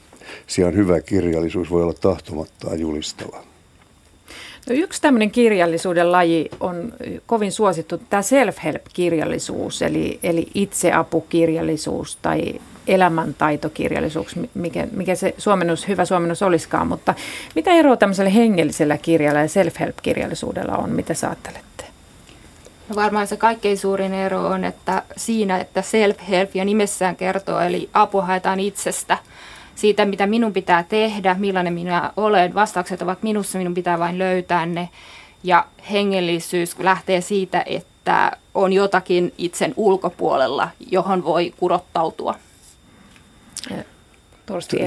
sijaan 0.46 0.74
hyvä 0.74 1.00
kirjallisuus 1.00 1.70
voi 1.70 1.82
olla 1.82 1.94
tahtomattaan 1.94 2.80
julistava. 2.80 3.47
No 4.68 4.74
yksi 4.74 5.02
tämmöinen 5.02 5.30
kirjallisuuden 5.30 6.12
laji 6.12 6.50
on 6.60 6.92
kovin 7.26 7.52
suosittu, 7.52 7.98
tämä 7.98 8.22
self-help-kirjallisuus, 8.22 9.82
eli, 9.82 10.18
eli 10.22 10.46
itseapukirjallisuus 10.54 12.18
tai 12.22 12.54
elämäntaitokirjallisuus, 12.86 14.36
mikä, 14.54 14.86
mikä 14.92 15.14
se 15.14 15.34
suomennus, 15.38 15.88
hyvä 15.88 16.04
suomennus 16.04 16.42
olisikaan, 16.42 16.86
mutta 16.86 17.14
mitä 17.54 17.70
eroa 17.70 17.96
tämmöisellä 17.96 18.30
hengellisellä 18.30 18.98
kirjalla 18.98 19.40
ja 19.40 19.48
self-help-kirjallisuudella 19.48 20.76
on, 20.76 20.90
mitä 20.90 21.14
sä 21.14 21.26
ajattelette? 21.26 21.84
No 22.88 22.96
varmaan 22.96 23.26
se 23.26 23.36
kaikkein 23.36 23.78
suurin 23.78 24.14
ero 24.14 24.46
on, 24.46 24.64
että 24.64 25.02
siinä, 25.16 25.58
että 25.58 25.80
self-help 25.80 26.50
jo 26.54 26.64
nimessään 26.64 27.16
kertoo, 27.16 27.60
eli 27.60 27.90
apua 27.92 28.24
haetaan 28.26 28.60
itsestä, 28.60 29.18
siitä 29.78 30.04
mitä 30.04 30.26
minun 30.26 30.52
pitää 30.52 30.82
tehdä, 30.82 31.36
millainen 31.38 31.72
minä 31.72 32.12
olen, 32.16 32.54
vastaukset 32.54 33.02
ovat 33.02 33.22
minussa, 33.22 33.58
minun 33.58 33.74
pitää 33.74 33.98
vain 33.98 34.18
löytää 34.18 34.66
ne, 34.66 34.88
ja 35.44 35.66
hengellisyys 35.90 36.78
lähtee 36.78 37.20
siitä, 37.20 37.62
että 37.66 38.32
on 38.54 38.72
jotakin 38.72 39.32
itsen 39.38 39.74
ulkopuolella, 39.76 40.70
johon 40.90 41.24
voi 41.24 41.54
kurottautua. 41.56 42.34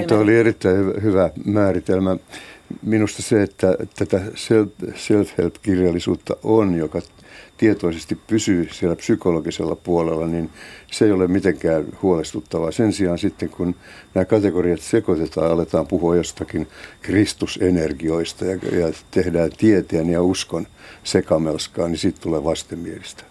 Tuo 0.08 0.18
oli 0.18 0.36
erittäin 0.36 1.02
hyvä 1.02 1.30
määritelmä. 1.44 2.16
Minusta 2.82 3.22
se, 3.22 3.42
että 3.42 3.76
tätä 3.98 4.20
self-help-kirjallisuutta 4.96 6.36
on, 6.42 6.74
joka 6.74 7.00
tietoisesti 7.62 8.18
pysyy 8.26 8.68
siellä 8.72 8.96
psykologisella 8.96 9.76
puolella, 9.76 10.26
niin 10.26 10.50
se 10.90 11.04
ei 11.04 11.12
ole 11.12 11.28
mitenkään 11.28 11.84
huolestuttavaa. 12.02 12.70
Sen 12.70 12.92
sijaan 12.92 13.18
sitten, 13.18 13.48
kun 13.48 13.74
nämä 14.14 14.24
kategoriat 14.24 14.80
sekoitetaan, 14.80 15.50
aletaan 15.50 15.86
puhua 15.86 16.16
jostakin 16.16 16.68
kristusenergioista 17.02 18.44
ja, 18.44 18.52
ja 18.52 18.92
tehdään 19.10 19.50
tieteen 19.56 20.10
ja 20.10 20.22
uskon 20.22 20.66
sekamelskaa, 21.04 21.88
niin 21.88 21.98
sitten 21.98 22.22
tulee 22.22 22.44
vastenmielistä. 22.44 23.24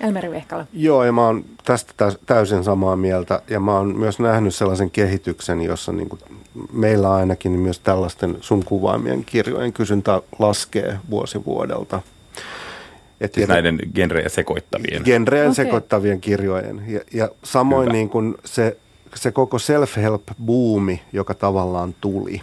Elmeri 0.00 0.30
Vehkala. 0.30 0.66
Joo, 0.72 1.04
ja 1.04 1.12
mä 1.12 1.26
oon 1.26 1.44
tästä 1.64 1.92
täysin 2.26 2.64
samaa 2.64 2.96
mieltä. 2.96 3.42
Ja 3.50 3.60
mä 3.60 3.76
oon 3.76 3.98
myös 3.98 4.18
nähnyt 4.18 4.54
sellaisen 4.54 4.90
kehityksen, 4.90 5.62
jossa 5.62 5.92
niin 5.92 6.08
kuin 6.08 6.20
meillä 6.72 7.14
ainakin 7.14 7.52
niin 7.52 7.62
myös 7.62 7.78
tällaisten 7.78 8.36
sun 8.40 8.64
kuvaamien 8.64 9.24
kirjojen 9.24 9.72
kysyntä 9.72 10.22
laskee 10.38 10.98
vuosi 11.10 11.44
vuodelta. 11.44 12.02
Et 13.20 13.34
siis 13.34 13.48
näiden 13.48 13.78
genrejä 13.94 14.28
sekoittavien. 14.28 15.02
Genrejä 15.04 15.42
okay. 15.44 15.54
sekoittavien 15.54 16.20
kirjojen. 16.20 16.82
Ja, 16.86 17.00
ja 17.12 17.28
samoin 17.44 17.88
niin 17.88 18.08
kuin 18.08 18.34
se, 18.44 18.76
se 19.14 19.32
koko 19.32 19.58
self-help-buumi, 19.58 21.00
joka 21.12 21.34
tavallaan 21.34 21.94
tuli, 22.00 22.40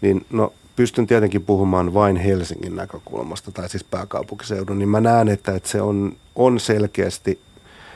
niin 0.00 0.26
no 0.30 0.52
pystyn 0.76 1.06
tietenkin 1.06 1.42
puhumaan 1.42 1.94
vain 1.94 2.16
Helsingin 2.16 2.76
näkökulmasta, 2.76 3.52
tai 3.52 3.68
siis 3.68 3.84
pääkaupunkiseudun, 3.84 4.78
niin 4.78 4.88
mä 4.88 5.00
näen, 5.00 5.28
että, 5.28 5.54
että 5.54 5.68
se 5.68 5.82
on, 5.82 6.16
on 6.36 6.60
selkeästi, 6.60 7.40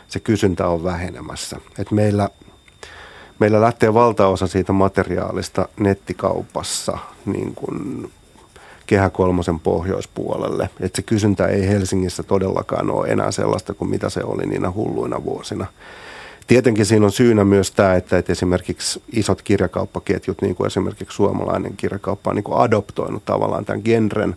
se 0.09 0.21
kysyntä 0.21 0.69
on 0.69 0.85
vähenemässä. 0.85 1.57
Että 1.79 1.95
meillä, 1.95 2.29
meillä 3.39 3.61
lähtee 3.61 3.95
valtaosa 3.95 4.47
siitä 4.47 4.73
materiaalista 4.73 5.69
nettikaupassa 5.81 6.99
niin 7.27 7.55
kuin 7.55 8.11
Kehä 8.87 9.11
kolmosen 9.11 9.61
pohjoispuolelle. 9.61 10.71
Että 10.81 10.97
se 10.97 11.03
kysyntä 11.03 11.47
ei 11.47 11.69
Helsingissä 11.69 12.23
todellakaan 12.23 12.91
ole 12.91 13.09
enää 13.09 13.31
sellaista 13.31 13.75
kuin 13.75 13.91
mitä 13.91 14.09
se 14.09 14.21
oli 14.25 14.47
niinä 14.47 14.71
hulluina 14.71 15.25
vuosina. 15.25 15.67
Tietenkin 16.47 16.87
siinä 16.87 17.07
on 17.07 17.13
syynä 17.13 17.45
myös 17.45 17.71
tämä, 17.71 17.95
että, 17.95 18.19
että 18.19 18.33
esimerkiksi 18.33 19.03
isot 19.13 19.43
kirjakauppaketjut, 19.43 20.43
niin 20.43 20.55
kuin 20.55 20.67
esimerkiksi 20.67 21.17
suomalainen 21.17 21.77
kirjakauppa, 21.77 22.31
on 22.31 22.37
niin 22.37 22.45
kuin 22.45 22.59
adoptoinut 22.59 23.25
tavallaan 23.25 23.65
tämän 23.65 23.83
genren 23.85 24.37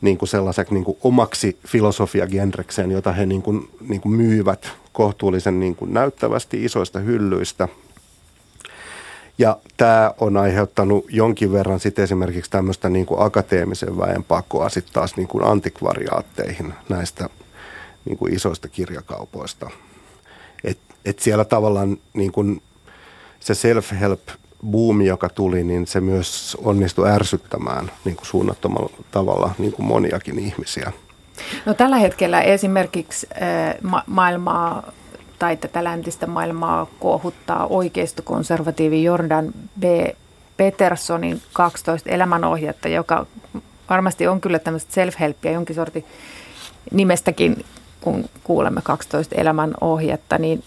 niin 0.00 0.18
kuin 0.18 0.28
sellaiseksi 0.28 0.74
niin 0.74 0.84
kuin 0.84 0.98
omaksi 1.02 1.58
filosofiagenrekseen, 1.66 2.90
jota 2.90 3.12
he 3.12 3.26
niin 3.26 3.42
kuin, 3.42 3.68
niin 3.88 4.00
kuin 4.00 4.12
myyvät 4.14 4.68
kohtuullisen 4.92 5.60
niin 5.60 5.76
kuin 5.76 5.94
näyttävästi 5.94 6.64
isoista 6.64 6.98
hyllyistä. 6.98 7.68
Ja 9.38 9.56
tämä 9.76 10.14
on 10.18 10.36
aiheuttanut 10.36 11.06
jonkin 11.08 11.52
verran 11.52 11.80
sitten 11.80 12.02
esimerkiksi 12.02 12.50
tämmöistä 12.50 12.88
niin 12.88 13.06
akateemisen 13.16 13.98
väen 13.98 14.24
pakoa 14.24 14.68
sitten 14.68 14.94
taas 14.94 15.16
niin 15.16 15.28
kuin 15.28 15.44
antikvariaatteihin 15.44 16.74
näistä 16.88 17.28
niin 18.04 18.18
kuin 18.18 18.34
isoista 18.34 18.68
kirjakaupoista– 18.68 19.70
että 21.04 21.24
siellä 21.24 21.44
tavallaan 21.44 21.96
niin 22.14 22.32
kuin 22.32 22.62
se 23.40 23.54
self-help 23.54 24.30
buumi, 24.70 25.06
joka 25.06 25.28
tuli, 25.28 25.64
niin 25.64 25.86
se 25.86 26.00
myös 26.00 26.56
onnistui 26.64 27.10
ärsyttämään 27.10 27.90
niin 28.04 28.16
kuin 28.16 28.26
suunnattomalla 28.26 28.90
tavalla 29.10 29.54
niin 29.58 29.72
kuin 29.72 29.86
moniakin 29.86 30.38
ihmisiä. 30.38 30.92
No 31.66 31.74
tällä 31.74 31.96
hetkellä 31.96 32.40
esimerkiksi 32.40 33.26
ma- 33.82 34.04
maailmaa 34.06 34.92
tai 35.38 35.56
tätä 35.56 35.84
läntistä 35.84 36.26
maailmaa 36.26 36.86
kuohuttaa 37.00 37.66
oikeistokonservatiivi 37.66 39.04
Jordan 39.04 39.52
B. 39.80 39.84
Petersonin 40.56 41.42
12 41.52 42.10
elämänohjetta, 42.10 42.88
joka 42.88 43.26
varmasti 43.90 44.26
on 44.26 44.40
kyllä 44.40 44.58
tämmöistä 44.58 44.92
self-helpia 44.92 45.50
jonkin 45.52 45.76
sortin 45.76 46.04
nimestäkin, 46.92 47.64
kun 48.00 48.24
kuulemme 48.44 48.80
12 48.84 49.34
elämän 49.34 49.74
ohjetta, 49.80 50.38
niin 50.38 50.64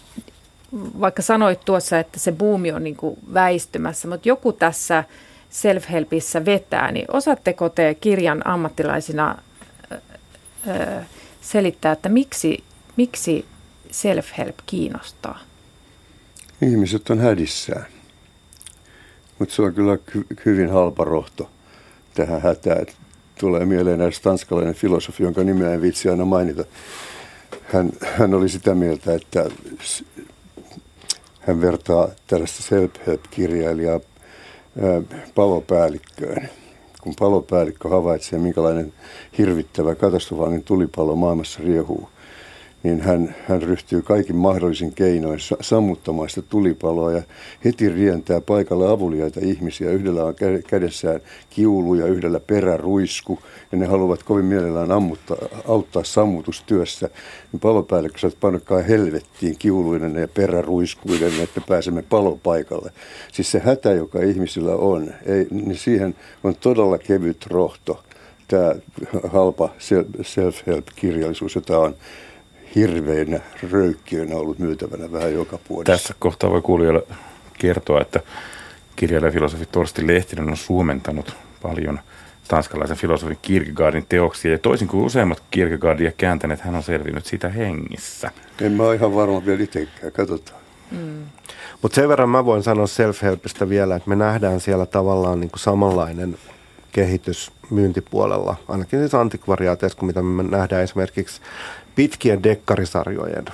vaikka 0.73 1.21
sanoit 1.21 1.65
tuossa, 1.65 1.99
että 1.99 2.19
se 2.19 2.31
buumi 2.31 2.71
on 2.71 2.83
niin 2.83 2.97
väistymässä, 3.33 4.07
mutta 4.07 4.29
joku 4.29 4.53
tässä 4.53 5.03
self-helpissä 5.49 6.45
vetää, 6.45 6.91
niin 6.91 7.05
osaatteko 7.11 7.69
te 7.69 7.93
kirjan 8.01 8.47
ammattilaisina 8.47 9.37
selittää, 11.41 11.91
että 11.91 12.09
miksi, 12.09 12.63
miksi 12.95 13.45
self-help 13.91 14.55
kiinnostaa? 14.65 15.39
Ihmiset 16.61 17.09
on 17.09 17.19
hädissään. 17.19 17.85
Mutta 19.39 19.55
se 19.55 19.61
on 19.61 19.73
kyllä 19.73 19.97
hyvin 20.45 20.69
halpa 20.69 21.03
rohto 21.03 21.49
tähän 22.13 22.41
hätään. 22.41 22.85
Tulee 23.39 23.65
mieleen 23.65 24.01
eräs 24.01 24.19
tanskalainen 24.19 24.75
filosofi, 24.75 25.23
jonka 25.23 25.43
nimeä 25.43 25.73
en 25.73 25.81
vitsi 25.81 26.09
aina 26.09 26.25
mainita. 26.25 26.63
Hän, 27.63 27.91
hän 28.17 28.33
oli 28.33 28.49
sitä 28.49 28.75
mieltä, 28.75 29.13
että 29.13 29.45
hän 31.39 31.61
vertaa 31.61 32.07
tällaista 32.27 32.63
self-help-kirjailijaa 32.63 33.99
palopäällikköön. 35.35 36.49
Kun 37.01 37.13
palopäällikkö 37.19 37.89
havaitsee, 37.89 38.39
minkälainen 38.39 38.93
hirvittävä 39.37 39.95
katastrofaalinen 39.95 40.63
tulipalo 40.63 41.15
maailmassa 41.15 41.59
riehuu, 41.63 42.09
niin 42.83 43.01
hän, 43.01 43.35
hän 43.47 43.61
ryhtyy 43.61 44.01
kaikin 44.01 44.35
mahdollisin 44.35 44.93
keinoin 44.93 45.39
sammuttamaan 45.61 46.29
sitä 46.29 46.41
tulipaloa 46.41 47.11
ja 47.11 47.23
heti 47.65 47.89
rientää 47.89 48.41
paikalle 48.41 48.91
avuliaita 48.91 49.39
ihmisiä. 49.43 49.91
Yhdellä 49.91 50.23
on 50.23 50.35
kädessään 50.67 51.21
kiulu 51.49 51.95
ja 51.95 52.05
yhdellä 52.05 52.39
peräruisku 52.39 53.39
ja 53.71 53.77
ne 53.77 53.85
haluavat 53.85 54.23
kovin 54.23 54.45
mielellään 54.45 54.91
ammuttaa, 54.91 55.37
auttaa 55.67 56.03
sammutustyössä. 56.03 57.09
Niin 57.51 57.59
palopäällikkö 57.59 58.19
sanoo, 58.19 58.37
panokaa 58.39 58.81
helvettiin 58.81 59.55
kiuluinen 59.59 60.15
ja 60.15 60.27
peräruiskuinen, 60.27 61.41
että 61.43 61.61
pääsemme 61.67 62.01
palopaikalle. 62.01 62.91
Siis 63.31 63.51
se 63.51 63.59
hätä, 63.59 63.91
joka 63.91 64.21
ihmisillä 64.21 64.75
on, 64.75 65.13
ei, 65.25 65.47
niin 65.51 65.77
siihen 65.77 66.15
on 66.43 66.55
todella 66.55 66.97
kevyt 66.97 67.45
rohto 67.45 68.03
tämä 68.47 68.75
halpa 69.27 69.69
self-help-kirjallisuus, 70.21 71.55
jota 71.55 71.79
on 71.79 71.95
hirveänä 72.75 73.39
röykkiönä 73.71 74.35
ollut 74.35 74.59
myytävänä 74.59 75.11
vähän 75.11 75.33
joka 75.33 75.59
puolessa. 75.67 75.91
Tässä 75.91 76.15
kohtaa 76.19 76.49
voi 76.49 76.61
kuulijoille 76.61 77.03
kertoa, 77.57 78.01
että 78.01 78.19
kirjailija 78.95 79.31
filosofi 79.31 79.65
Torsti 79.65 80.07
Lehtinen 80.07 80.49
on 80.49 80.57
suomentanut 80.57 81.35
paljon 81.61 81.99
tanskalaisen 82.47 82.97
filosofin 82.97 83.37
Kierkegaardin 83.41 84.05
teoksia. 84.09 84.51
Ja 84.51 84.59
toisin 84.59 84.87
kuin 84.87 85.05
useimmat 85.05 85.43
Kierkegaardia 85.51 86.11
kääntäneet, 86.11 86.61
hän 86.61 86.75
on 86.75 86.83
selvinnyt 86.83 87.25
siitä 87.25 87.49
hengissä. 87.49 88.31
En 88.61 88.71
mä 88.71 88.83
ole 88.83 88.95
ihan 88.95 89.15
varma 89.15 89.45
vielä 89.45 89.63
itsekään, 89.63 90.11
katsotaan. 90.11 90.59
Mm. 90.91 91.23
Mutta 91.81 91.95
sen 91.95 92.09
verran 92.09 92.29
mä 92.29 92.45
voin 92.45 92.63
sanoa 92.63 92.85
self-helpistä 92.85 93.69
vielä, 93.69 93.95
että 93.95 94.09
me 94.09 94.15
nähdään 94.15 94.59
siellä 94.59 94.85
tavallaan 94.85 95.39
niin 95.39 95.49
kuin 95.49 95.59
samanlainen 95.59 96.37
kehitys 96.91 97.51
myyntipuolella, 97.69 98.55
ainakin 98.67 98.99
siis 98.99 99.15
antikvariaateissa, 99.15 99.99
kuin 99.99 100.07
mitä 100.07 100.21
me 100.21 100.43
nähdään 100.43 100.83
esimerkiksi 100.83 101.41
pitkien 101.97 102.43
dekkarisarjojen 102.43 103.45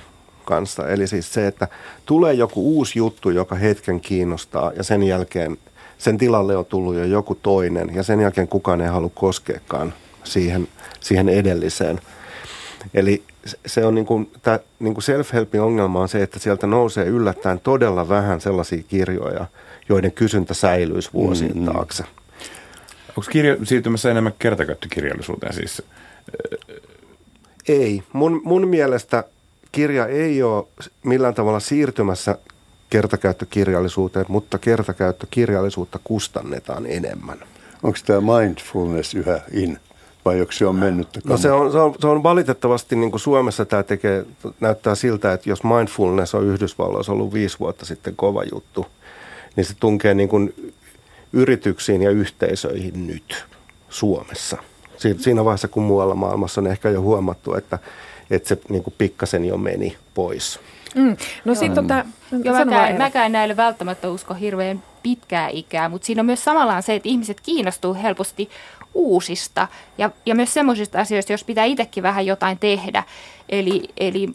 kanssa. 0.45 0.87
Eli 0.87 1.07
siis 1.07 1.33
se, 1.33 1.47
että 1.47 1.67
tulee 2.05 2.33
joku 2.33 2.75
uusi 2.75 2.99
juttu, 2.99 3.29
joka 3.29 3.55
hetken 3.55 3.99
kiinnostaa 3.99 4.71
ja 4.75 4.83
sen 4.83 5.03
jälkeen 5.03 5.57
sen 5.97 6.17
tilalle 6.17 6.57
on 6.57 6.65
tullut 6.65 6.95
jo 6.95 7.03
joku 7.03 7.35
toinen 7.35 7.95
ja 7.95 8.03
sen 8.03 8.19
jälkeen 8.19 8.47
kukaan 8.47 8.81
ei 8.81 8.87
halua 8.87 9.11
koskeekaan 9.13 9.93
siihen, 10.23 10.67
siihen 10.99 11.29
edelliseen. 11.29 11.99
Eli 12.93 13.23
se 13.65 13.85
on 13.85 13.95
niin 13.95 14.05
kuin, 14.05 14.31
tämä, 14.41 14.59
niin 14.79 14.93
kuin 14.93 15.03
self-helpin 15.03 15.61
ongelma 15.61 16.01
on 16.01 16.09
se, 16.09 16.23
että 16.23 16.39
sieltä 16.39 16.67
nousee 16.67 17.05
yllättäen 17.05 17.59
todella 17.59 18.09
vähän 18.09 18.41
sellaisia 18.41 18.83
kirjoja, 18.87 19.45
joiden 19.89 20.11
kysyntä 20.11 20.53
säilyisi 20.53 21.09
vuosien 21.13 21.51
mm-hmm. 21.51 21.73
taakse. 21.73 22.03
Onko 23.09 23.29
kirja 23.31 23.55
siirtymässä 23.63 24.11
enemmän 24.11 24.33
kertakäyttökirjallisuuteen 24.39 25.53
siis? 25.53 25.83
Ei. 27.67 28.03
Mun, 28.13 28.41
mun 28.43 28.67
mielestä 28.67 29.23
kirja 29.71 30.07
ei 30.07 30.43
ole 30.43 30.65
millään 31.03 31.33
tavalla 31.33 31.59
siirtymässä 31.59 32.37
kertakäyttökirjallisuuteen, 32.89 34.25
mutta 34.29 34.57
kertakäyttökirjallisuutta 34.57 35.99
kustannetaan 36.03 36.85
enemmän. 36.85 37.39
Onko 37.83 37.97
tämä 38.05 38.39
mindfulness 38.39 39.13
yhä 39.13 39.41
in? 39.51 39.79
vai 40.25 40.41
onko 40.41 40.51
se 40.51 40.65
on 40.65 40.75
mennyt? 40.75 41.07
No 41.23 41.37
se 41.37 41.51
on, 41.51 41.71
se 41.71 41.77
on, 41.77 41.95
se 41.99 42.07
on 42.07 42.23
valitettavasti, 42.23 42.95
niin 42.95 43.11
kuin 43.11 43.21
Suomessa 43.21 43.65
tämä 43.65 43.83
tekee, 43.83 44.25
näyttää 44.59 44.95
siltä, 44.95 45.33
että 45.33 45.49
jos 45.49 45.63
mindfulness 45.63 46.35
on 46.35 46.45
Yhdysvalloissa 46.45 47.11
ollut 47.11 47.33
viisi 47.33 47.59
vuotta 47.59 47.85
sitten 47.85 48.15
kova 48.15 48.43
juttu, 48.51 48.85
niin 49.55 49.65
se 49.65 49.73
tunkee 49.79 50.13
niin 50.13 50.29
kuin 50.29 50.73
yrityksiin 51.33 52.01
ja 52.01 52.09
yhteisöihin 52.11 53.07
nyt 53.07 53.45
Suomessa– 53.89 54.57
siinä 55.17 55.45
vaiheessa, 55.45 55.67
kun 55.67 55.83
muualla 55.83 56.15
maailmassa 56.15 56.61
on 56.61 56.67
ehkä 56.67 56.89
jo 56.89 57.01
huomattu, 57.01 57.55
että, 57.55 57.79
että 58.31 58.49
se 58.49 58.57
niin 58.69 58.83
kuin 58.83 58.93
pikkasen 58.97 59.45
jo 59.45 59.57
meni 59.57 59.97
pois. 60.13 60.59
Mm. 60.95 61.17
No 61.45 61.55
sit 61.55 61.73
tota, 61.73 62.05
Joo, 62.43 62.65
mäkään, 62.65 62.97
mäkään 62.97 63.31
näille 63.31 63.57
välttämättä 63.57 64.09
usko 64.09 64.33
hirveän 64.33 64.83
pitkää 65.03 65.49
ikää, 65.49 65.89
mutta 65.89 66.05
siinä 66.05 66.21
on 66.21 66.25
myös 66.25 66.43
samalla 66.43 66.81
se, 66.81 66.95
että 66.95 67.09
ihmiset 67.09 67.41
kiinnostuu 67.41 67.93
helposti 67.93 68.49
uusista 68.93 69.67
ja, 69.97 70.09
ja 70.25 70.35
myös 70.35 70.53
semmoisista 70.53 70.99
asioista, 70.99 71.33
jos 71.33 71.43
pitää 71.43 71.65
itsekin 71.65 72.03
vähän 72.03 72.25
jotain 72.25 72.59
tehdä. 72.59 73.03
Eli, 73.49 73.89
eli 73.97 74.29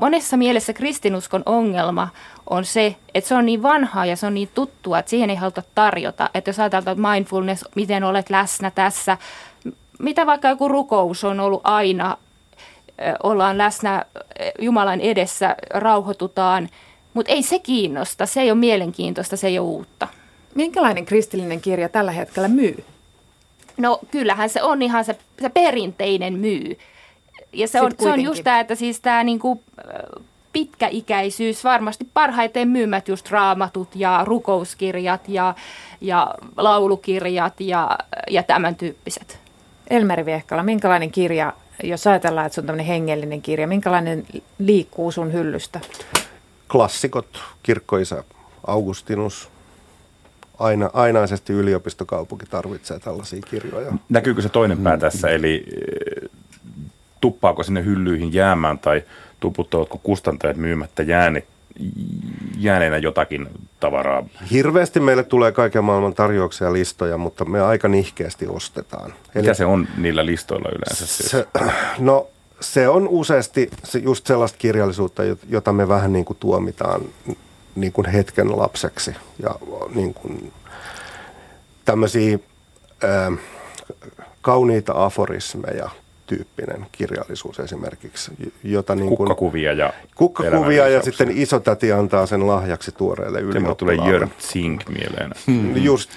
monessa 0.00 0.36
mielessä 0.36 0.72
kristinuskon 0.72 1.42
ongelma 1.46 2.08
on 2.50 2.64
se, 2.64 2.96
että 3.14 3.28
se 3.28 3.34
on 3.34 3.46
niin 3.46 3.62
vanhaa 3.62 4.06
ja 4.06 4.16
se 4.16 4.26
on 4.26 4.34
niin 4.34 4.50
tuttua, 4.54 4.98
että 4.98 5.10
siihen 5.10 5.30
ei 5.30 5.36
haluta 5.36 5.62
tarjota. 5.74 6.30
Että 6.34 6.48
jos 6.48 6.58
ajatellaan, 6.58 6.98
että 6.98 7.08
mindfulness, 7.08 7.64
miten 7.74 8.04
olet 8.04 8.30
läsnä 8.30 8.70
tässä, 8.70 9.18
mitä 9.98 10.26
vaikka 10.26 10.48
joku 10.48 10.68
rukous 10.68 11.24
on 11.24 11.40
ollut 11.40 11.60
aina, 11.64 12.16
ollaan 13.22 13.58
läsnä 13.58 14.04
Jumalan 14.58 15.00
edessä, 15.00 15.56
rauhoitutaan, 15.70 16.68
mutta 17.14 17.32
ei 17.32 17.42
se 17.42 17.58
kiinnosta, 17.58 18.26
se 18.26 18.40
ei 18.40 18.50
ole 18.50 18.58
mielenkiintoista, 18.58 19.36
se 19.36 19.46
ei 19.46 19.58
ole 19.58 19.68
uutta. 19.68 20.08
Minkälainen 20.54 21.04
kristillinen 21.04 21.60
kirja 21.60 21.88
tällä 21.88 22.12
hetkellä 22.12 22.48
myy? 22.48 22.84
No 23.76 24.00
kyllähän 24.10 24.48
se 24.48 24.62
on 24.62 24.82
ihan 24.82 25.04
se, 25.04 25.18
se 25.42 25.48
perinteinen 25.48 26.38
myy. 26.38 26.78
Ja 27.52 27.68
se 27.68 27.80
on, 27.80 27.92
se 27.98 28.10
on 28.10 28.20
just 28.20 28.44
tämä, 28.44 28.60
että 28.60 28.74
siis 28.74 29.00
tämä 29.00 29.24
niinku, 29.24 29.62
pitkäikäisyys, 30.52 31.64
varmasti 31.64 32.08
parhaiten 32.14 32.68
myymät 32.68 33.08
just 33.08 33.30
raamatut 33.30 33.88
ja 33.94 34.20
rukouskirjat 34.24 35.28
ja, 35.28 35.54
ja 36.00 36.34
laulukirjat 36.56 37.60
ja, 37.60 37.98
ja 38.30 38.42
tämän 38.42 38.76
tyyppiset. 38.76 39.47
Elmeri 39.90 40.26
Viehkala, 40.26 40.62
minkälainen 40.62 41.10
kirja, 41.10 41.52
jos 41.82 42.06
ajatellaan, 42.06 42.46
että 42.46 42.54
se 42.54 42.60
on 42.60 42.66
tämmöinen 42.66 42.86
hengellinen 42.86 43.42
kirja, 43.42 43.66
minkälainen 43.66 44.26
liikkuu 44.58 45.12
sun 45.12 45.32
hyllystä? 45.32 45.80
Klassikot, 46.72 47.42
kirkkoisa 47.62 48.24
Augustinus, 48.66 49.48
aina, 50.58 50.90
ainaisesti 50.92 51.52
yliopistokaupunki 51.52 52.46
tarvitsee 52.46 52.98
tällaisia 52.98 53.40
kirjoja. 53.50 53.92
Näkyykö 54.08 54.42
se 54.42 54.48
toinen 54.48 54.78
pää 54.78 54.98
tässä, 54.98 55.28
eli 55.28 55.64
eh, 55.66 56.30
tuppaako 57.20 57.62
sinne 57.62 57.84
hyllyihin 57.84 58.34
jäämään 58.34 58.78
tai 58.78 59.02
tuputtavatko 59.40 60.00
kustantajat 60.02 60.56
myymättä 60.56 61.02
jääneet 61.02 61.46
jääneenä 62.58 62.96
jotakin 62.96 63.48
tavaraa? 63.80 64.24
Hirveästi 64.50 65.00
meille 65.00 65.24
tulee 65.24 65.52
kaiken 65.52 65.84
maailman 65.84 66.14
tarjouksia 66.14 66.72
listoja, 66.72 67.18
mutta 67.18 67.44
me 67.44 67.60
aika 67.60 67.88
nihkeästi 67.88 68.46
ostetaan. 68.48 69.14
Eli 69.34 69.42
Mitä 69.42 69.54
se 69.54 69.64
on 69.64 69.88
niillä 69.96 70.26
listoilla 70.26 70.68
yleensä? 70.68 71.06
Siis? 71.06 71.30
Se, 71.30 71.46
no 71.98 72.26
se 72.60 72.88
on 72.88 73.08
useasti 73.08 73.70
just 74.02 74.26
sellaista 74.26 74.58
kirjallisuutta, 74.58 75.22
jota 75.48 75.72
me 75.72 75.88
vähän 75.88 76.12
niin 76.12 76.24
kuin 76.24 76.36
tuomitaan 76.40 77.00
niin 77.74 77.92
kuin 77.92 78.06
hetken 78.06 78.58
lapseksi. 78.58 79.16
Ja 79.42 79.54
niin 79.94 80.14
kuin 80.14 80.52
tämmöisiä 81.84 82.38
ää, 83.02 83.32
kauniita 84.40 85.04
aforismeja 85.04 85.90
tyyppinen 86.28 86.86
kirjallisuus 86.92 87.60
esimerkiksi. 87.60 88.30
Jota 88.64 88.94
niin 88.94 89.06
kuin, 89.06 89.16
kukkakuvia 89.16 89.72
ja 89.72 89.92
Kukkakuvia 90.14 90.88
ja 90.88 91.02
sitten 91.02 91.30
isotäti 91.30 91.92
antaa 91.92 92.26
sen 92.26 92.46
lahjaksi 92.46 92.92
tuoreelle 92.92 93.40
ylioppilaalle. 93.40 93.76
tulee 93.76 94.10
Jörg 94.10 94.30
Zink 94.40 94.88
mieleen. 94.88 95.30
Hmm. 95.46 95.76
Just, 95.76 96.10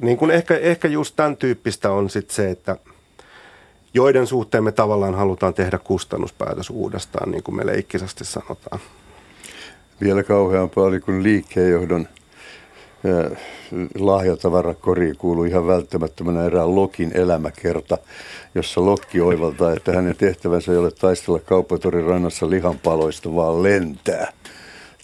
niin 0.00 0.16
kuin 0.18 0.30
ehkä, 0.30 0.56
ehkä 0.56 0.88
just 0.88 1.16
tämän 1.16 1.36
tyyppistä 1.36 1.90
on 1.90 2.10
sitten 2.10 2.34
se, 2.34 2.50
että 2.50 2.76
joiden 3.94 4.26
suhteen 4.26 4.64
me 4.64 4.72
tavallaan 4.72 5.14
halutaan 5.14 5.54
tehdä 5.54 5.78
kustannuspäätös 5.78 6.70
uudestaan, 6.70 7.30
niin 7.30 7.42
kuin 7.42 7.56
me 7.56 7.66
leikkisesti 7.66 8.24
sanotaan. 8.24 8.80
Vielä 10.00 10.22
kauheampaa 10.22 10.84
oli, 10.84 11.00
kun 11.00 11.22
liikkeenjohdon 11.22 12.08
lahjatavarakoriin 13.98 15.16
kuuluu 15.16 15.44
ihan 15.44 15.66
välttämättömänä 15.66 16.44
erään 16.44 16.74
Lokin 16.74 17.10
elämäkerta, 17.14 17.98
jossa 18.54 18.84
Lokki 18.84 19.20
oivaltaa, 19.20 19.72
että 19.72 19.92
hänen 19.92 20.16
tehtävänsä 20.16 20.72
ei 20.72 20.78
ole 20.78 20.90
taistella 20.90 21.38
kauppatorin 21.38 22.04
rannassa 22.04 22.50
lihanpaloista, 22.50 23.34
vaan 23.34 23.62
lentää. 23.62 24.32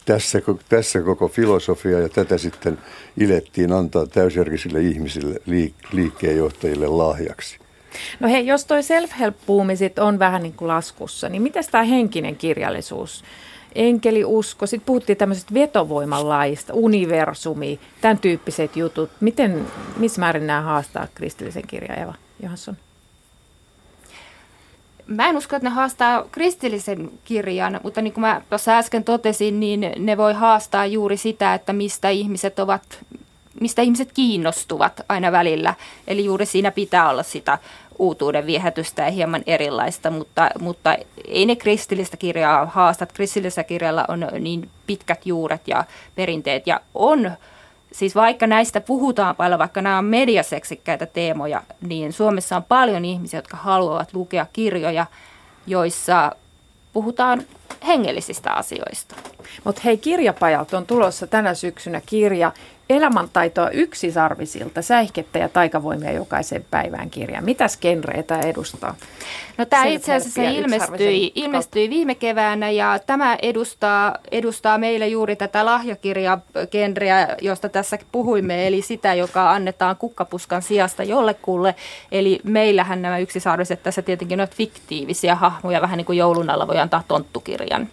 Tässä, 0.05 0.43
tässä 0.69 1.03
koko 1.03 1.29
filosofia 1.29 2.01
ja 2.01 2.09
tätä 2.09 2.39
sitten 2.39 2.79
ilettiin 3.21 3.73
antaa 3.73 4.07
täysjärkisille 4.07 4.81
ihmisille, 4.81 5.35
liik- 5.35 5.89
liikkeenjohtajille 5.93 6.87
lahjaksi. 6.87 7.63
No 8.21 8.29
hei, 8.29 8.47
jos 8.47 8.65
toi 8.65 8.83
self-help-buumi 8.83 9.77
sit 9.77 9.99
on 9.99 10.19
vähän 10.19 10.43
niin 10.43 10.53
kuin 10.53 10.69
laskussa, 10.69 11.29
niin 11.29 11.43
miten 11.43 11.65
tämä 11.71 11.85
henkinen 11.85 12.37
kirjallisuus? 12.37 13.25
Enkeliusko, 13.75 14.67
sitten 14.67 14.87
puhuttiin 14.87 15.19
tämmöisestä 15.19 15.55
vetovoimanlaista, 15.55 16.75
universumi, 16.75 17.81
tämän 18.01 18.19
tyyppiset 18.19 18.77
jutut. 18.77 19.11
Miten, 19.21 19.67
missä 19.97 20.21
määrin 20.21 20.47
nämä 20.47 20.61
haastaa 20.61 21.07
kristillisen 21.15 21.67
kirjan, 21.67 21.99
Eva 21.99 22.15
Johansson? 22.43 22.77
Mä 25.07 25.29
en 25.29 25.37
usko, 25.37 25.57
että 25.57 25.69
ne 25.69 25.75
haastaa 25.75 26.25
kristillisen 26.33 27.11
kirjan, 27.25 27.81
mutta 27.83 28.03
niin 28.03 28.13
kuin 28.13 28.21
mä 28.23 28.41
tuossa 28.51 28.79
äsken 28.79 29.05
totesin, 29.05 29.61
niin 29.61 29.93
ne 29.99 30.17
voi 30.17 30.35
haastaa 30.35 30.87
juuri 30.87 31.17
sitä, 31.17 31.55
että 31.55 31.73
mistä 31.73 32.09
ihmiset 32.09 32.59
ovat 32.59 33.05
mistä 33.61 33.83
ihmiset 33.83 34.13
kiinnostuvat 34.13 35.01
aina 35.09 35.33
välillä. 35.33 35.75
Eli 36.07 36.25
juuri 36.25 36.47
siinä 36.47 36.71
pitää 36.71 37.11
olla 37.11 37.23
sitä 37.23 37.59
uutuuden 37.99 38.47
viehätystä 38.47 39.03
ja 39.03 39.11
hieman 39.11 39.43
erilaista, 39.47 40.11
mutta, 40.11 40.51
mutta 40.61 40.97
ei 41.29 41.47
ne 41.47 41.57
kristillistä 41.57 42.17
kirjaa 42.17 42.67
haastat. 42.67 43.13
Kristillisellä 43.13 43.65
kirjalla 43.65 44.05
on 44.09 44.27
niin 44.41 44.71
pitkät 44.87 45.27
juuret 45.27 45.69
ja 45.69 45.85
perinteet 46.15 46.67
ja 46.67 46.81
on 46.95 47.33
siis 47.93 48.15
vaikka 48.15 48.47
näistä 48.47 48.81
puhutaan 48.81 49.37
paljon, 49.37 49.59
vaikka 49.59 49.83
nämä 49.83 49.99
on 49.99 50.05
mediaseksikkäitä 50.05 51.07
teemoja, 51.07 51.63
niin 51.81 52.13
Suomessa 52.13 52.57
on 52.57 52.65
paljon 52.65 53.05
ihmisiä, 53.05 53.39
jotka 53.39 53.57
haluavat 53.57 54.15
lukea 54.15 54.47
kirjoja, 54.53 55.07
joissa 55.67 56.33
puhutaan 56.93 57.43
hengellisistä 57.87 58.53
asioista. 58.53 59.14
Mutta 59.64 59.81
hei, 59.85 59.98
kirjapajalta 59.98 60.79
on 60.79 60.87
tulossa 60.87 61.27
tänä 61.27 61.55
syksynä 61.55 62.00
kirja 62.07 62.53
Elämäntaitoa 62.90 63.70
yksisarvisilta, 63.70 64.83
säihkettä 64.83 65.38
ja 65.38 65.48
taikavoimia 65.48 66.12
jokaisen 66.12 66.64
päivään 66.70 67.11
kirja. 67.11 67.42
Mitä 67.42 67.66
genreitä 67.81 68.40
edustaa? 68.40 68.94
No 69.59 69.64
tämä 69.64 69.85
itse 69.85 70.14
asiassa 70.14 70.42
ilmestyi, 70.42 71.33
ilmestyi 71.35 71.90
viime 71.90 72.14
keväänä 72.14 72.70
ja 72.70 72.98
tämä 73.07 73.38
edustaa, 73.42 74.16
edustaa 74.31 74.79
meille 74.79 75.09
juuri 75.09 75.37
tätä 75.37 75.64
lahjakirjagenreä, 75.64 77.29
josta 77.40 77.68
tässä 77.68 77.98
puhuimme, 78.12 78.66
eli 78.66 78.83
sitä, 78.83 79.14
joka 79.14 79.53
annetaan 79.53 79.96
kukkapuskan 79.96 80.62
sijasta 80.62 81.03
jollekulle. 81.03 81.74
Eli 82.12 82.40
meillähän 82.44 83.03
nämä 83.03 83.18
yksisarviset 83.18 83.83
tässä 83.83 84.03
tietenkin 84.03 84.40
ovat 84.40 84.55
fiktiivisiä 84.55 85.35
hahmoja, 85.35 85.81
vähän 85.81 85.96
niin 85.96 86.07
kuin 86.07 86.18
joulun 86.18 86.50
alla 86.50 86.66
voi 86.66 86.79
antaa 86.79 87.03
tonttukirjan. 87.57 87.88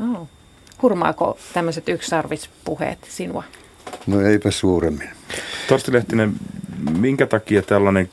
Oh. 0.00 0.28
Hurmaako 0.82 1.38
tämmöiset 1.54 1.88
yksisarvispuheet 1.88 2.98
sinua? 3.08 3.44
No 4.06 4.20
eipä 4.20 4.50
suuremmin. 4.50 5.10
Torsti 5.68 5.92
Lehtinen, 5.92 6.32
minkä 6.98 7.26
takia 7.26 7.62
tällainen, 7.62 8.10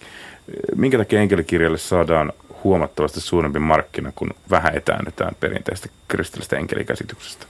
minkä 0.76 0.98
takia 0.98 1.22
enkelikirjalle 1.22 1.78
saadaan 1.78 2.34
huomattavasti 2.64 3.22
suurempi 3.22 3.60
markkina, 3.60 4.12
kun 4.16 4.30
vähän 4.50 4.76
etäännytään 4.76 5.36
perinteistä 5.40 5.90
kristillistä 6.08 6.58
enkelikäsityksestä? 6.58 7.46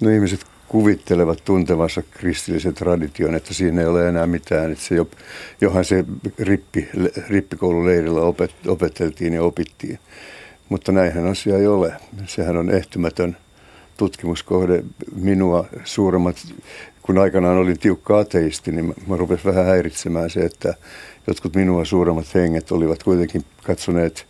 No 0.00 0.10
ihmiset 0.10 0.46
kuvittelevat 0.68 1.44
tuntevansa 1.44 2.02
kristillisen 2.10 2.74
tradition, 2.74 3.34
että 3.34 3.54
siinä 3.54 3.80
ei 3.80 3.86
ole 3.86 4.08
enää 4.08 4.26
mitään. 4.26 4.72
Että 4.72 4.84
se 4.84 4.94
jo, 4.94 5.08
johan 5.60 5.84
se 5.84 6.04
rippi, 6.38 6.88
rippikoululeirillä 7.28 8.20
opet, 8.20 8.54
opeteltiin 8.66 9.34
ja 9.34 9.42
opittiin. 9.42 9.98
Mutta 10.72 10.92
näinhän 10.92 11.26
asia 11.26 11.58
ei 11.58 11.66
ole. 11.66 11.92
Sehän 12.26 12.56
on 12.56 12.70
ehtymätön 12.70 13.36
tutkimuskohde. 13.96 14.84
Minua 15.16 15.64
suuremmat 15.84 16.36
kun 17.02 17.18
aikanaan 17.18 17.58
olin 17.58 17.78
tiukka 17.78 18.18
ateisti, 18.18 18.72
niin 18.72 18.94
mä 19.06 19.16
rupesin 19.16 19.44
vähän 19.44 19.66
häiritsemään 19.66 20.30
se, 20.30 20.40
että 20.40 20.74
jotkut 21.26 21.54
minua 21.54 21.84
suuremmat 21.84 22.34
henget 22.34 22.72
olivat 22.72 23.02
kuitenkin 23.02 23.44
katsoneet 23.62 24.26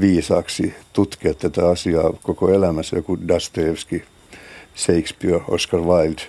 viisaaksi 0.00 0.74
tutkia 0.92 1.34
tätä 1.34 1.68
asiaa 1.68 2.12
koko 2.22 2.52
elämässä. 2.52 2.96
Joku 2.96 3.18
Dostoevsky, 3.28 4.02
Shakespeare, 4.76 5.40
Oscar 5.48 5.80
Wilde, 5.80 6.22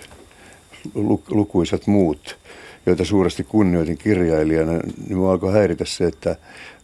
lukuisat 1.30 1.86
muut, 1.86 2.38
joita 2.86 3.04
suuresti 3.04 3.44
kunnioitin 3.44 3.98
kirjailijana, 3.98 4.72
niin 4.72 5.16
mua 5.16 5.32
alkoi 5.32 5.52
häiritä 5.52 5.84
se, 5.84 6.04
että 6.04 6.36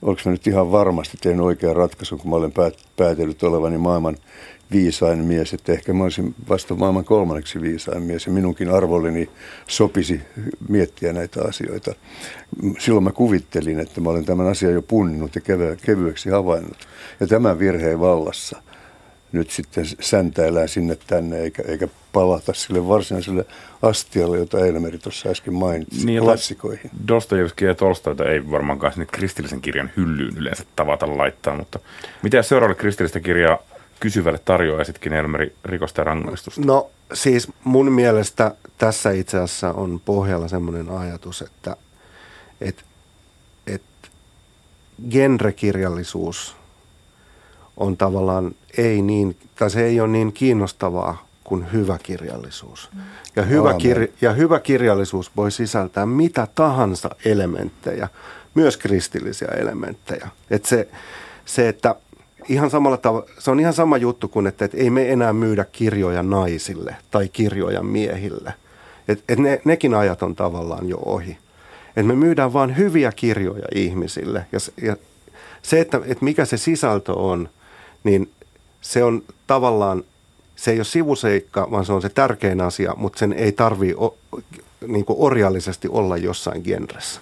onko 0.02 0.20
mä 0.24 0.32
nyt 0.32 0.46
ihan 0.46 0.72
varmasti 0.72 1.16
tehnyt 1.20 1.44
oikean 1.44 1.76
ratkaisun, 1.76 2.18
kun 2.18 2.30
mä 2.30 2.36
olen 2.36 2.52
päätellyt 2.96 3.42
olevani 3.42 3.78
maailman 3.78 4.16
viisain 4.72 5.18
mies, 5.18 5.54
että 5.54 5.72
ehkä 5.72 5.92
mä 5.92 6.02
olisin 6.02 6.34
vasta 6.48 6.74
maailman 6.74 7.04
kolmanneksi 7.04 7.60
viisain 7.60 8.02
mies 8.02 8.26
ja 8.26 8.32
minunkin 8.32 8.70
arvolleni 8.70 9.30
sopisi 9.66 10.20
miettiä 10.68 11.12
näitä 11.12 11.42
asioita. 11.48 11.94
Silloin 12.78 13.04
mä 13.04 13.12
kuvittelin, 13.12 13.80
että 13.80 14.00
mä 14.00 14.10
olen 14.10 14.24
tämän 14.24 14.46
asian 14.46 14.72
jo 14.72 14.82
punninnut 14.82 15.34
ja 15.34 15.40
kevyeksi 15.86 16.30
havainnut. 16.30 16.88
Ja 17.20 17.26
tämän 17.26 17.58
virheen 17.58 18.00
vallassa 18.00 18.62
nyt 19.32 19.50
sitten 19.50 19.84
säntäillään 20.00 20.68
sinne 20.68 20.98
tänne 21.06 21.40
eikä, 21.40 21.62
eikä 21.66 21.88
palata 22.12 22.52
sille 22.54 22.88
varsinaiselle 22.88 23.46
astialle, 23.82 24.38
jota 24.38 24.58
Eilmeri 24.58 24.98
tuossa 24.98 25.28
äsken 25.28 25.54
mainitsi, 25.54 26.06
niin, 26.06 26.22
klassikoihin. 26.22 26.90
Dostojevskia 27.08 27.68
ja 27.68 27.74
Tolstoita 27.74 28.24
ei 28.24 28.50
varmaankaan 28.50 28.92
sinne 28.92 29.06
kristillisen 29.06 29.60
kirjan 29.60 29.90
hyllyyn 29.96 30.36
yleensä 30.36 30.64
tavata 30.76 31.18
laittaa, 31.18 31.56
mutta 31.56 31.78
mitä 32.22 32.42
seuraavalle 32.42 32.80
kristillistä 32.80 33.20
kirjaa 33.20 33.58
kysyvälle 34.00 34.40
tarjoaisitkin 34.44 35.12
Elmeri 35.12 35.54
rikosta 35.64 36.00
ja 36.00 36.04
rangaistusta? 36.04 36.60
No 36.64 36.90
siis 37.12 37.48
mun 37.64 37.92
mielestä 37.92 38.54
tässä 38.78 39.10
itse 39.10 39.36
asiassa 39.38 39.72
on 39.72 40.00
pohjalla 40.04 40.48
semmoinen 40.48 40.88
ajatus, 40.88 41.42
että 41.42 41.76
et, 42.60 42.84
et 43.66 43.82
genrekirjallisuus 45.10 46.56
on 47.76 47.96
tavallaan 47.96 48.54
ei 48.78 49.02
niin, 49.02 49.36
tai 49.54 49.70
se 49.70 49.84
ei 49.84 50.00
ole 50.00 50.08
niin 50.08 50.32
kiinnostavaa 50.32 51.29
kuin 51.50 51.72
hyvä 51.72 51.98
kirjallisuus. 52.02 52.90
Ja 53.36 53.42
hyvä, 53.42 53.72
kir- 53.72 54.12
ja 54.20 54.32
hyvä 54.32 54.60
kirjallisuus 54.60 55.30
voi 55.36 55.50
sisältää 55.50 56.06
mitä 56.06 56.48
tahansa 56.54 57.10
elementtejä, 57.24 58.08
myös 58.54 58.76
kristillisiä 58.76 59.48
elementtejä. 59.48 60.28
Et 60.50 60.64
se, 60.64 60.88
se, 61.44 61.68
että 61.68 61.94
ihan 62.48 62.70
samalla 62.70 62.96
tavalla, 62.96 63.26
se 63.38 63.50
on 63.50 63.60
ihan 63.60 63.72
sama 63.72 63.96
juttu 63.96 64.28
kuin, 64.28 64.46
että, 64.46 64.64
että 64.64 64.76
ei 64.76 64.90
me 64.90 65.12
enää 65.12 65.32
myydä 65.32 65.64
kirjoja 65.64 66.22
naisille 66.22 66.96
tai 67.10 67.28
kirjoja 67.28 67.82
miehille. 67.82 68.54
Et, 69.08 69.24
et 69.28 69.38
ne, 69.38 69.60
nekin 69.64 69.94
ajat 69.94 70.22
on 70.22 70.36
tavallaan 70.36 70.88
jo 70.88 70.98
ohi. 71.04 71.38
Et 71.96 72.06
me 72.06 72.14
myydään 72.14 72.52
vain 72.52 72.76
hyviä 72.76 73.12
kirjoja 73.12 73.66
ihmisille. 73.74 74.46
Ja, 74.52 74.58
ja 74.82 74.96
se, 75.62 75.80
että, 75.80 76.00
että 76.04 76.24
mikä 76.24 76.44
se 76.44 76.56
sisältö 76.56 77.12
on, 77.12 77.48
niin 78.04 78.30
se 78.80 79.04
on 79.04 79.22
tavallaan, 79.46 80.04
se 80.60 80.70
ei 80.70 80.78
ole 80.78 80.84
sivuseikka, 80.84 81.70
vaan 81.70 81.84
se 81.84 81.92
on 81.92 82.02
se 82.02 82.08
tärkein 82.08 82.60
asia, 82.60 82.94
mutta 82.96 83.18
sen 83.18 83.32
ei 83.32 83.52
tarvitse 83.52 83.96
niin 84.86 85.04
orjallisesti 85.08 85.88
olla 85.88 86.16
jossain 86.16 86.62
genressä. 86.64 87.20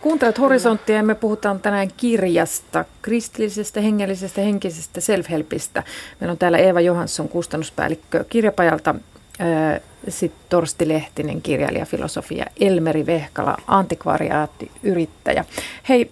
Kuuntelet 0.00 0.38
horisonttia 0.38 0.96
ja 0.96 1.02
me 1.02 1.14
puhutaan 1.14 1.60
tänään 1.60 1.88
kirjasta, 1.96 2.84
kristillisestä, 3.02 3.80
hengellisestä, 3.80 4.40
henkisestä 4.40 5.00
self-helpistä. 5.00 5.82
Meillä 6.20 6.32
on 6.32 6.38
täällä 6.38 6.58
Eeva 6.58 6.80
Johansson, 6.80 7.28
kustannuspäällikkö 7.28 8.24
kirjapajalta, 8.28 8.94
sitten 10.08 10.40
Torsti 10.48 10.88
Lehtinen, 10.88 11.42
kirjailija, 11.42 11.86
filosofia, 11.86 12.46
Elmeri 12.60 13.06
Vehkala, 13.06 13.56
antikvariaatti, 13.66 14.70
yrittäjä. 14.82 15.44
Hei, 15.88 16.10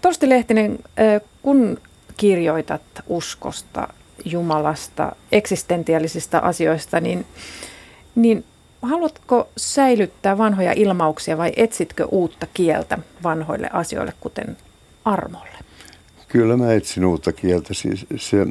Torsti 0.00 0.28
Lehtinen, 0.28 0.78
kun 1.42 1.78
kirjoitat 2.16 2.82
uskosta, 3.06 3.88
Jumalasta, 4.24 5.16
eksistentiaalisista 5.32 6.38
asioista, 6.38 7.00
niin, 7.00 7.26
niin 8.14 8.44
haluatko 8.82 9.48
säilyttää 9.56 10.38
vanhoja 10.38 10.72
ilmauksia 10.72 11.38
vai 11.38 11.52
etsitkö 11.56 12.06
uutta 12.10 12.46
kieltä 12.54 12.98
vanhoille 13.22 13.70
asioille, 13.72 14.12
kuten 14.20 14.56
armolle? 15.04 15.58
Kyllä 16.28 16.56
mä 16.56 16.72
etsin 16.72 17.04
uutta 17.04 17.32
kieltä. 17.32 17.74
Siis 17.74 18.06
se, 18.16 18.46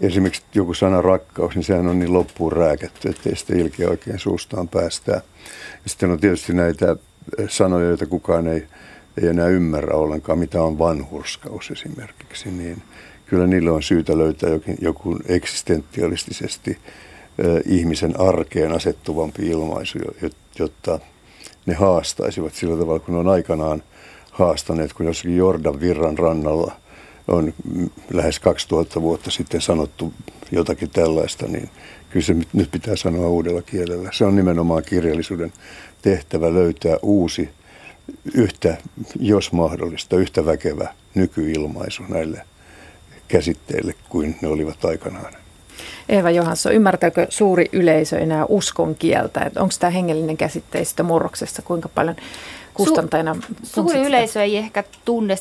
esimerkiksi 0.00 0.42
joku 0.54 0.74
sana 0.74 1.02
rakkaus, 1.02 1.54
niin 1.54 1.64
sehän 1.64 1.86
on 1.86 1.98
niin 1.98 2.12
loppuun 2.12 2.52
rääkätty, 2.52 3.08
ettei 3.08 3.36
sitä 3.36 3.54
ilkeä 3.54 3.88
oikein 3.88 4.18
suustaan 4.18 4.68
päästää. 4.68 5.20
Ja 5.84 5.90
sitten 5.90 6.10
on 6.10 6.20
tietysti 6.20 6.52
näitä 6.52 6.96
sanoja, 7.48 7.88
joita 7.88 8.06
kukaan 8.06 8.46
ei, 8.46 8.66
ei 9.22 9.28
enää 9.28 9.48
ymmärrä 9.48 9.96
ollenkaan, 9.96 10.38
mitä 10.38 10.62
on 10.62 10.78
vanhurskaus 10.78 11.70
esimerkiksi. 11.70 12.50
Niin 12.50 12.82
kyllä 13.26 13.46
niille 13.46 13.70
on 13.70 13.82
syytä 13.82 14.18
löytää 14.18 14.50
jokin, 14.50 14.76
joku 14.80 15.18
eksistentialistisesti 15.28 16.78
ihmisen 17.66 18.20
arkeen 18.20 18.72
asettuvampi 18.72 19.46
ilmaisu, 19.46 19.98
jotta 20.58 20.98
ne 21.66 21.74
haastaisivat 21.74 22.54
sillä 22.54 22.76
tavalla, 22.78 23.00
kun 23.00 23.14
on 23.14 23.28
aikanaan 23.28 23.82
haastaneet, 24.30 24.92
kun 24.92 25.06
jossakin 25.06 25.36
Jordan 25.36 25.80
virran 25.80 26.18
rannalla 26.18 26.72
on 27.28 27.54
lähes 28.12 28.40
2000 28.40 29.02
vuotta 29.02 29.30
sitten 29.30 29.60
sanottu 29.60 30.12
jotakin 30.52 30.90
tällaista, 30.90 31.46
niin 31.46 31.70
kyllä 32.10 32.26
se 32.26 32.34
nyt 32.52 32.70
pitää 32.70 32.96
sanoa 32.96 33.28
uudella 33.28 33.62
kielellä. 33.62 34.08
Se 34.12 34.24
on 34.24 34.36
nimenomaan 34.36 34.82
kirjallisuuden 34.82 35.52
tehtävä 36.02 36.54
löytää 36.54 36.96
uusi, 37.02 37.48
yhtä, 38.34 38.76
jos 39.20 39.52
mahdollista, 39.52 40.16
yhtä 40.16 40.46
väkevä 40.46 40.94
nykyilmaisu 41.14 42.02
näille 42.08 42.42
käsitteille 43.32 43.94
kuin 44.08 44.36
ne 44.42 44.48
olivat 44.48 44.84
aikanaan. 44.84 45.32
Eeva 46.08 46.30
Johansson, 46.30 46.72
ymmärtääkö 46.72 47.26
suuri 47.28 47.68
yleisö 47.72 48.18
enää 48.18 48.44
uskon 48.48 48.94
kieltä? 48.94 49.50
Onko 49.56 49.74
tämä 49.78 49.90
hengellinen 49.90 50.36
käsitteistö 50.36 51.02
murroksessa? 51.02 51.62
Kuinka 51.62 51.88
paljon 51.88 52.16
kustantajana? 52.74 53.32
Su- 53.32 53.66
suuri 53.66 53.94
sitä? 53.94 54.08
yleisö 54.08 54.42
ei 54.42 54.56
ehkä 54.56 54.84
tunne, 55.04 55.36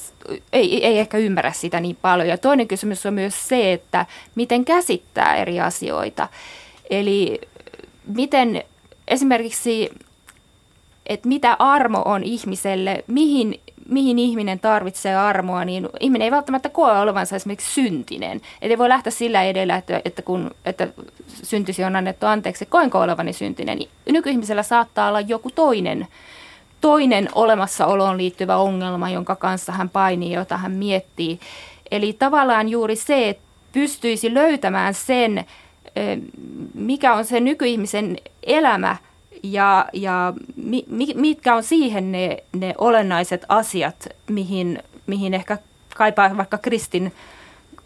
ei, 0.53 0.85
ei 0.85 0.99
ehkä 0.99 1.17
ymmärrä 1.17 1.51
sitä 1.51 1.79
niin 1.79 1.97
paljon. 2.01 2.27
Ja 2.27 2.37
toinen 2.37 2.67
kysymys 2.67 3.05
on 3.05 3.13
myös 3.13 3.47
se, 3.47 3.73
että 3.73 4.05
miten 4.35 4.65
käsittää 4.65 5.35
eri 5.35 5.59
asioita. 5.59 6.27
Eli 6.89 7.41
miten 8.07 8.63
esimerkiksi, 9.07 9.89
että 11.05 11.27
mitä 11.27 11.55
armo 11.59 12.01
on 12.05 12.23
ihmiselle, 12.23 13.03
mihin 13.07 13.59
mihin 13.89 14.19
ihminen 14.19 14.59
tarvitsee 14.59 15.15
armoa, 15.15 15.65
niin 15.65 15.89
ihminen 15.99 16.25
ei 16.25 16.31
välttämättä 16.31 16.69
koe 16.69 16.99
olevansa 16.99 17.35
esimerkiksi 17.35 17.73
syntinen. 17.73 18.41
Eli 18.61 18.77
voi 18.77 18.89
lähteä 18.89 19.11
sillä 19.11 19.43
edellä, 19.43 19.75
että, 19.75 20.01
että 20.05 20.21
kun 20.21 20.51
että 20.65 20.87
syntisi 21.43 21.83
on 21.83 21.95
annettu 21.95 22.25
anteeksi, 22.25 22.65
koinko 22.65 22.99
olevani 22.99 23.33
syntinen. 23.33 23.77
Niin 23.77 23.89
nykyihmisellä 24.09 24.63
saattaa 24.63 25.07
olla 25.07 25.21
joku 25.21 25.51
toinen, 25.51 26.07
toinen 26.81 27.29
olemassaoloon 27.35 28.17
liittyvä 28.17 28.55
ongelma, 28.55 29.09
jonka 29.09 29.35
kanssa 29.35 29.71
hän 29.71 29.89
painii, 29.89 30.33
jota 30.33 30.57
hän 30.57 30.71
miettii. 30.71 31.39
Eli 31.91 32.13
tavallaan 32.13 32.69
juuri 32.69 32.95
se, 32.95 33.29
että 33.29 33.43
pystyisi 33.71 34.33
löytämään 34.33 34.93
sen, 34.93 35.45
mikä 36.73 37.13
on 37.13 37.25
se 37.25 37.39
nykyihmisen 37.39 38.17
elämä– 38.43 38.97
ja, 39.43 39.85
ja 39.93 40.33
mi, 40.55 40.85
mitkä 41.15 41.55
on 41.55 41.63
siihen 41.63 42.11
ne, 42.11 42.37
ne 42.55 42.73
olennaiset 42.77 43.45
asiat, 43.49 44.07
mihin, 44.29 44.83
mihin 45.07 45.33
ehkä 45.33 45.57
kaipaa 45.95 46.37
vaikka 46.37 46.57
kristin, 46.57 47.13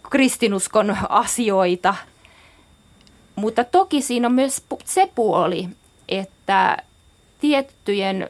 kristinuskon 0.09 0.97
asioita. 1.09 1.95
Mutta 3.35 3.63
toki 3.63 4.01
siinä 4.01 4.27
on 4.27 4.33
myös 4.33 4.63
se 4.85 5.09
puoli, 5.15 5.69
että 6.09 6.77
tiettyjen, 7.41 8.29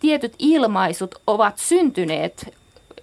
tietyt 0.00 0.34
ilmaisut 0.38 1.14
ovat 1.26 1.58
syntyneet 1.58 2.54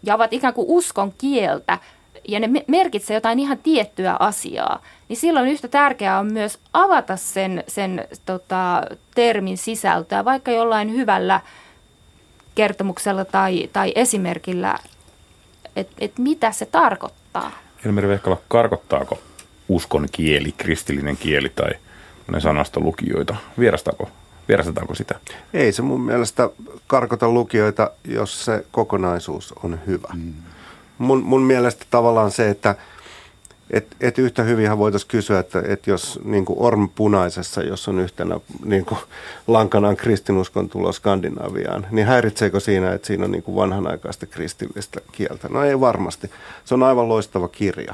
ja 0.04 0.16
ovat 0.16 0.34
ikään 0.34 0.54
kuin 0.54 0.68
uskon 0.70 1.14
kieltä 1.18 1.80
ja 2.28 2.40
ne 2.40 2.64
merkitsee 2.68 3.16
jotain 3.16 3.40
ihan 3.40 3.58
tiettyä 3.58 4.16
asiaa, 4.20 4.82
niin 5.10 5.18
silloin 5.18 5.50
yhtä 5.50 5.68
tärkeää 5.68 6.20
on 6.20 6.34
myös 6.34 6.60
avata 6.74 7.18
sen, 7.18 7.64
sen 7.68 8.08
tota, 8.26 8.84
termin 9.16 9.58
sisältöä, 9.58 10.26
vaikka 10.26 10.52
jollain 10.52 10.92
hyvällä 10.92 11.42
kertomuksella 12.56 13.26
tai, 13.26 13.70
tai 13.74 13.92
esimerkillä, 13.96 14.78
että 15.76 15.96
et 16.00 16.18
mitä 16.18 16.52
se 16.52 16.66
tarkoittaa. 16.66 17.52
Elmeri 17.86 18.08
Vehkala, 18.08 18.38
karkottaako 18.48 19.20
uskon 19.70 20.08
kieli, 20.12 20.54
kristillinen 20.58 21.18
kieli 21.18 21.50
tai 21.50 21.72
sanastolukijoita? 22.40 23.36
Vierastaako, 23.60 24.10
vierastetaanko 24.48 24.96
sitä? 24.96 25.20
Ei 25.54 25.72
se 25.72 25.82
mun 25.82 26.02
mielestä 26.02 26.50
karkota 26.88 27.30
lukijoita, 27.30 27.92
jos 28.08 28.46
se 28.46 28.66
kokonaisuus 28.72 29.54
on 29.64 29.80
hyvä. 29.88 30.08
Mm 30.14 30.34
mun, 30.98 31.24
mun 31.24 31.42
mielestä 31.42 31.86
tavallaan 31.90 32.32
se, 32.32 32.50
että 32.50 32.76
et, 33.70 33.88
et 34.02 34.20
yhtä 34.20 34.44
hyvinhän 34.44 34.78
voitaisiin 34.78 35.10
kysyä, 35.10 35.40
että 35.40 35.64
et 35.68 35.88
jos 35.88 36.20
niin 36.24 36.46
kuin 36.46 36.60
Orm 36.60 36.90
punaisessa, 36.90 37.64
jos 37.64 37.88
on 37.88 38.00
yhtenä 38.00 38.40
niin 38.66 38.86
kuin 38.86 39.00
lankanaan 39.48 39.96
kristinuskon 39.96 40.70
tulo 40.70 40.92
Skandinaviaan, 40.92 41.88
niin 41.92 42.08
häiritseekö 42.08 42.60
siinä, 42.60 42.94
että 42.94 43.08
siinä 43.08 43.26
on 43.26 43.32
niin 43.32 43.44
kuin 43.44 43.56
vanhanaikaista 43.56 44.26
kristillistä 44.26 45.02
kieltä? 45.12 45.48
No 45.50 45.64
ei 45.64 45.80
varmasti. 45.80 46.32
Se 46.66 46.74
on 46.74 46.84
aivan 46.84 47.10
loistava 47.10 47.48
kirja. 47.48 47.94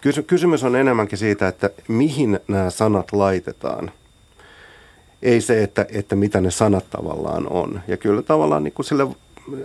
Kysy, 0.00 0.22
kysymys 0.22 0.64
on 0.64 0.76
enemmänkin 0.76 1.18
siitä, 1.18 1.48
että 1.48 1.70
mihin 1.88 2.40
nämä 2.48 2.70
sanat 2.70 3.12
laitetaan. 3.12 3.90
Ei 5.22 5.40
se, 5.40 5.62
että, 5.62 5.86
että 5.92 6.16
mitä 6.16 6.40
ne 6.40 6.50
sanat 6.50 6.90
tavallaan 6.90 7.48
on. 7.48 7.80
Ja 7.88 7.96
kyllä 7.96 8.22
tavallaan 8.22 8.64
niin 8.64 8.74
kuin 8.74 8.86
sille 8.86 9.06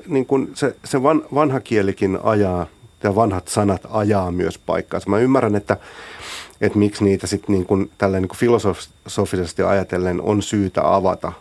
niin 0.08 0.26
kuin 0.26 0.52
se, 0.54 0.76
se 0.84 1.04
van, 1.04 1.24
vanha 1.34 1.60
kielikin 1.60 2.20
ajaa, 2.24 2.68
ja 3.04 3.16
vanhat 3.16 3.48
sanat 3.48 3.82
ajaa 3.90 4.32
myös 4.32 4.58
paikkaansa. 4.58 5.10
Mä 5.10 5.20
ymmärrän, 5.20 5.56
että, 5.56 5.78
että 6.62 6.78
miksi 6.78 7.04
niitä 7.04 7.28
sitten 7.28 7.54
niin 7.54 7.66
kuin, 7.66 7.92
tälleen 7.98 8.22
niin 8.22 8.30
kuin 8.30 8.38
filosofisesti 8.38 9.64
ajatellen 9.64 10.22
on 10.22 10.42
syytä 10.42 10.96
avata 10.96 11.32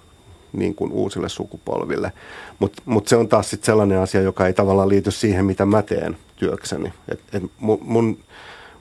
niin 0.52 0.74
kuin 0.74 0.92
uusille 0.92 1.28
sukupolville. 1.28 2.12
Mutta 2.58 2.82
mut 2.86 3.08
se 3.08 3.16
on 3.16 3.28
taas 3.28 3.50
sitten 3.50 3.66
sellainen 3.66 3.98
asia, 3.98 4.20
joka 4.20 4.46
ei 4.46 4.52
tavallaan 4.52 4.88
liity 4.88 5.10
siihen, 5.10 5.44
mitä 5.44 5.66
mä 5.66 5.82
teen 5.82 6.16
työkseni. 6.36 6.92
Et, 7.08 7.20
et 7.32 7.42
mun, 7.58 8.18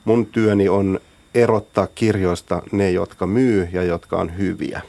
mun 0.04 0.26
työni 0.26 0.68
on 0.68 1.00
erottaa 1.34 1.86
kirjoista 1.94 2.62
ne, 2.72 2.90
jotka 2.90 3.26
myy 3.26 3.68
ja 3.72 3.82
jotka 3.82 4.16
on 4.16 4.38
hyviä. 4.38 4.80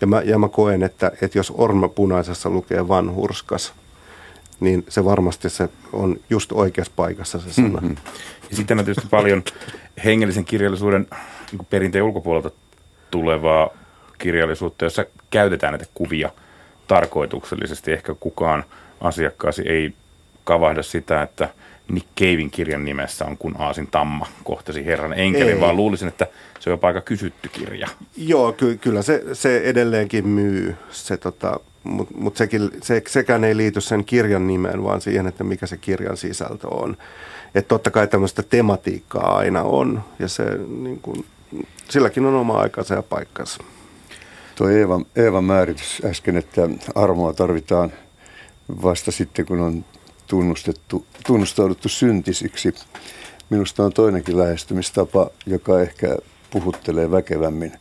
Ja 0.00 0.06
mä, 0.06 0.22
ja 0.24 0.38
mä 0.38 0.48
koen, 0.48 0.82
että, 0.82 1.12
että 1.22 1.38
jos 1.38 1.52
Orma 1.56 1.88
punaisessa 1.88 2.50
lukee 2.50 2.88
vanhurskas, 2.88 3.72
niin 4.60 4.84
se 4.88 5.04
varmasti 5.04 5.50
se 5.50 5.68
on 5.92 6.16
just 6.30 6.52
oikeassa 6.52 6.92
paikassa 6.96 7.38
se 7.38 7.52
sana. 7.52 7.80
Mm-hmm. 7.80 7.96
Ja 8.50 8.56
sitten 8.56 8.78
on 8.78 8.84
tietysti 8.84 9.08
paljon 9.10 9.42
hengellisen 10.04 10.44
kirjallisuuden 10.44 11.06
niin 11.52 11.66
perinteen 11.70 12.04
ulkopuolelta 12.04 12.50
tulevaa 13.10 13.70
kirjallisuutta, 14.18 14.84
jossa 14.84 15.04
käytetään 15.30 15.72
näitä 15.72 15.86
kuvia 15.94 16.30
tarkoituksellisesti. 16.86 17.92
Ehkä 17.92 18.14
kukaan 18.20 18.64
asiakkaasi 19.00 19.62
ei 19.68 19.94
kavahda 20.44 20.82
sitä, 20.82 21.22
että 21.22 21.48
Nick 21.90 22.06
Cavein 22.18 22.50
kirjan 22.50 22.84
nimessä 22.84 23.24
on 23.24 23.36
kun 23.36 23.54
Aasin 23.58 23.86
tamma 23.86 24.26
kohtasi 24.44 24.86
Herran 24.86 25.12
enkelin, 25.12 25.54
Ei. 25.54 25.60
vaan 25.60 25.76
luulisin, 25.76 26.08
että 26.08 26.26
se 26.60 26.70
on 26.70 26.72
jopa 26.72 26.86
aika 26.86 27.00
kysytty 27.00 27.48
kirja. 27.48 27.88
Joo, 28.16 28.52
ky- 28.52 28.76
kyllä 28.76 29.02
se, 29.02 29.22
se 29.32 29.58
edelleenkin 29.58 30.28
myy, 30.28 30.76
se, 30.90 31.16
tota, 31.16 31.60
mutta 31.84 32.14
mut 32.16 32.36
sekin, 32.36 32.70
se, 32.82 33.02
sekään 33.06 33.44
ei 33.44 33.56
liity 33.56 33.80
sen 33.80 34.04
kirjan 34.04 34.46
nimeen, 34.46 34.84
vaan 34.84 35.00
siihen, 35.00 35.26
että 35.26 35.44
mikä 35.44 35.66
se 35.66 35.76
kirjan 35.76 36.16
sisältö 36.16 36.68
on. 36.68 36.96
Että 37.54 37.68
totta 37.68 37.90
kai 37.90 38.08
tämmöistä 38.08 38.42
tematiikkaa 38.42 39.36
aina 39.36 39.62
on, 39.62 40.02
ja 40.18 40.28
se, 40.28 40.44
niin 40.68 41.00
kun, 41.00 41.24
silläkin 41.88 42.26
on 42.26 42.34
oma 42.34 42.58
aikansa 42.58 42.94
ja 42.94 43.02
paikkansa. 43.02 43.64
Tuo 44.54 44.68
Eeva, 44.68 45.00
Eeva 45.16 45.40
määritys 45.40 46.02
äsken, 46.04 46.36
että 46.36 46.68
armoa 46.94 47.32
tarvitaan 47.32 47.92
vasta 48.82 49.10
sitten, 49.10 49.46
kun 49.46 49.60
on 49.60 49.84
tunnustettu, 50.30 51.06
tunnustauduttu 51.26 51.88
syntisiksi. 51.88 52.74
Minusta 53.50 53.84
on 53.84 53.92
toinenkin 53.92 54.38
lähestymistapa, 54.38 55.30
joka 55.46 55.80
ehkä 55.80 56.16
puhuttelee 56.50 57.10
väkevämmin, 57.10 57.72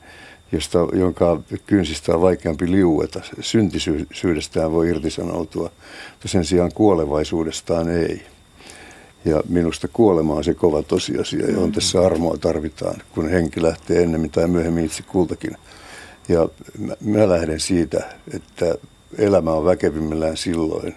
josta, 0.52 0.80
jonka 0.94 1.42
kynsistä 1.68 2.14
on 2.14 2.22
vaikeampi 2.22 2.72
liueta. 2.72 3.22
Syntisyydestään 3.42 4.72
voi 4.72 4.90
irtisanoutua, 4.90 5.72
mutta 6.12 6.28
sen 6.28 6.46
sijaan 6.46 6.72
kuolevaisuudestaan 6.74 7.90
ei. 7.90 8.22
Ja 9.26 9.44
minusta 9.50 9.88
kuolema 9.88 10.34
on 10.34 10.44
se 10.44 10.54
kova 10.54 10.84
tosiasia, 10.84 11.52
johon 11.52 11.72
tässä 11.72 12.02
armoa 12.02 12.38
tarvitaan, 12.38 13.02
kun 13.12 13.30
henki 13.30 13.62
lähtee 13.62 14.04
ennemmin 14.04 14.32
tai 14.32 14.48
myöhemmin 14.48 14.86
itse 14.86 15.04
kultakin. 15.04 15.58
Ja 16.30 16.50
mä, 16.78 16.96
mä 17.02 17.30
lähden 17.30 17.60
siitä, 17.60 18.10
että 18.34 18.76
elämä 19.18 19.52
on 19.52 19.66
väkevimmillään 19.66 20.38
silloin, 20.38 20.96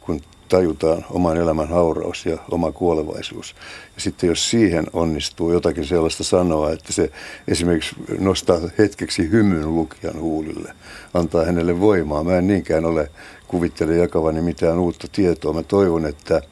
kun 0.00 0.20
tajutaan 0.54 1.04
oman 1.10 1.36
elämän 1.36 1.68
hauraus 1.68 2.26
ja 2.26 2.38
oma 2.50 2.72
kuolevaisuus. 2.72 3.54
Ja 3.94 4.00
sitten 4.00 4.28
jos 4.28 4.50
siihen 4.50 4.86
onnistuu 4.92 5.52
jotakin 5.52 5.84
sellaista 5.84 6.24
sanoa, 6.24 6.70
että 6.70 6.92
se 6.92 7.10
esimerkiksi 7.48 7.96
nostaa 8.18 8.60
hetkeksi 8.78 9.30
hymyn 9.30 9.74
lukijan 9.74 10.20
huulille, 10.20 10.72
antaa 11.14 11.44
hänelle 11.44 11.80
voimaa. 11.80 12.24
Mä 12.24 12.38
en 12.38 12.46
niinkään 12.46 12.84
ole 12.84 13.10
kuvittele 13.48 13.96
jakavani 13.96 14.40
mitään 14.42 14.78
uutta 14.78 15.08
tietoa. 15.12 15.52
Mä 15.52 15.62
toivon, 15.62 16.06
että 16.06 16.42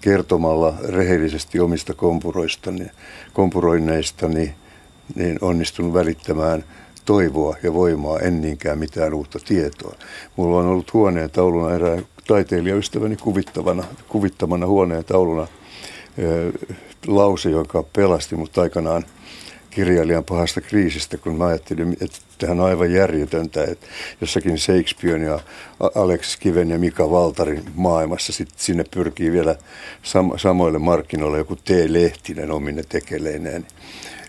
kertomalla 0.00 0.74
rehellisesti 0.88 1.60
omista 1.60 1.94
kompuroistani, 1.94 2.86
kompuroinneistani, 3.32 4.54
niin 5.14 5.38
onnistun 5.40 5.94
välittämään 5.94 6.64
toivoa 7.04 7.56
ja 7.62 7.74
voimaa, 7.74 8.18
en 8.18 8.40
niinkään 8.40 8.78
mitään 8.78 9.14
uutta 9.14 9.38
tietoa. 9.44 9.94
Mulla 10.36 10.58
on 10.58 10.66
ollut 10.66 10.92
huoneen 10.92 11.30
tauluna 11.30 11.74
erään 11.74 12.06
taiteilijaystäväni 12.26 13.16
kuvittavana, 13.16 13.84
kuvittamana 14.08 14.66
huoneen 14.66 15.04
tauluna 15.04 15.46
lause, 17.06 17.50
joka 17.50 17.84
pelasti 17.92 18.36
mut 18.36 18.58
aikanaan 18.58 19.04
kirjailijan 19.74 20.24
pahasta 20.24 20.60
kriisistä, 20.60 21.18
kun 21.18 21.36
mä 21.36 21.46
ajattelin, 21.46 21.96
että 22.00 22.18
tähän 22.38 22.60
on 22.60 22.66
aivan 22.66 22.92
järjetöntä, 22.92 23.64
että 23.64 23.86
jossakin 24.20 24.58
Shakespearen 24.58 25.22
ja 25.22 25.40
Alex 25.94 26.38
Kiven 26.38 26.70
ja 26.70 26.78
Mika 26.78 27.10
Valtarin 27.10 27.62
maailmassa 27.74 28.32
sit 28.32 28.48
sinne 28.56 28.84
pyrkii 28.90 29.32
vielä 29.32 29.56
sam- 30.02 30.38
samoille 30.38 30.78
markkinoille 30.78 31.38
joku 31.38 31.56
T-Lehtinen 31.56 32.50
omine 32.50 32.82
tekeleineen. 32.88 33.66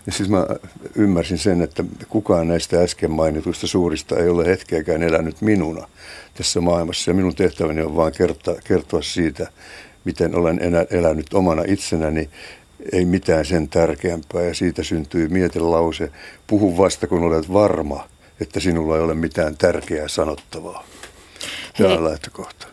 Ja 0.06 0.12
siis 0.12 0.28
mä 0.28 0.46
ymmärsin 0.94 1.38
sen, 1.38 1.62
että 1.62 1.84
kukaan 2.08 2.48
näistä 2.48 2.80
äsken 2.80 3.10
mainituista 3.10 3.66
suurista 3.66 4.16
ei 4.16 4.28
ole 4.28 4.46
hetkeäkään 4.46 5.02
elänyt 5.02 5.40
minuna 5.40 5.88
tässä 6.34 6.60
maailmassa. 6.60 7.10
Ja 7.10 7.14
minun 7.14 7.34
tehtäväni 7.34 7.82
on 7.82 7.96
vain 7.96 8.12
kertoa, 8.12 8.54
kertoa 8.64 9.02
siitä, 9.02 9.46
miten 10.04 10.34
olen 10.34 10.58
enä, 10.62 10.86
elänyt 10.90 11.34
omana 11.34 11.62
itsenäni, 11.66 12.30
ei 12.92 13.04
mitään 13.04 13.44
sen 13.44 13.68
tärkeämpää. 13.68 14.42
Ja 14.42 14.54
siitä 14.54 14.82
syntyy 14.82 15.28
mietelause, 15.28 16.10
puhu 16.46 16.78
vasta 16.78 17.06
kun 17.06 17.22
olet 17.22 17.52
varma, 17.52 18.08
että 18.40 18.60
sinulla 18.60 18.96
ei 18.96 19.02
ole 19.02 19.14
mitään 19.14 19.56
tärkeää 19.56 20.08
sanottavaa. 20.08 20.84
Tämä 21.78 21.94
on 21.94 22.04
lähtökohta. 22.04 22.66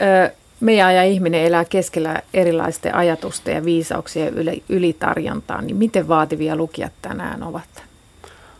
Ö, 0.00 0.30
meidän 0.60 0.88
ajan 0.88 1.06
ihminen 1.06 1.42
elää 1.42 1.64
keskellä 1.64 2.22
erilaisten 2.34 2.94
ajatusten 2.94 3.54
ja 3.54 3.64
viisauksien 3.64 4.34
yli, 4.34 4.62
ylitarjontaa, 4.68 5.62
niin 5.62 5.76
miten 5.76 6.08
vaativia 6.08 6.56
lukijat 6.56 6.92
tänään 7.02 7.42
ovat? 7.42 7.84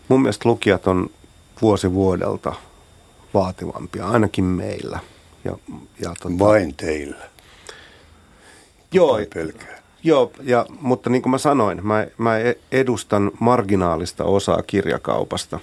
Mun 0.08 0.22
mielestä 0.22 0.48
lukijat 0.48 0.86
on 0.86 1.10
vuosi 1.62 1.92
vuodelta 1.92 2.52
vaativampia, 3.34 4.06
ainakin 4.06 4.44
meillä. 4.44 4.98
Ja, 5.44 5.56
ja 6.00 6.14
tota, 6.22 6.38
Vain 6.38 6.74
teillä. 6.74 7.30
Joo, 8.92 9.18
pelkää. 9.34 9.79
Joo, 10.02 10.32
ja, 10.42 10.66
mutta 10.80 11.10
niin 11.10 11.22
kuin 11.22 11.30
mä 11.30 11.38
sanoin, 11.38 11.86
mä, 11.86 12.06
mä 12.18 12.34
edustan 12.72 13.30
marginaalista 13.40 14.24
osaa 14.24 14.62
kirjakaupasta. 14.62 15.60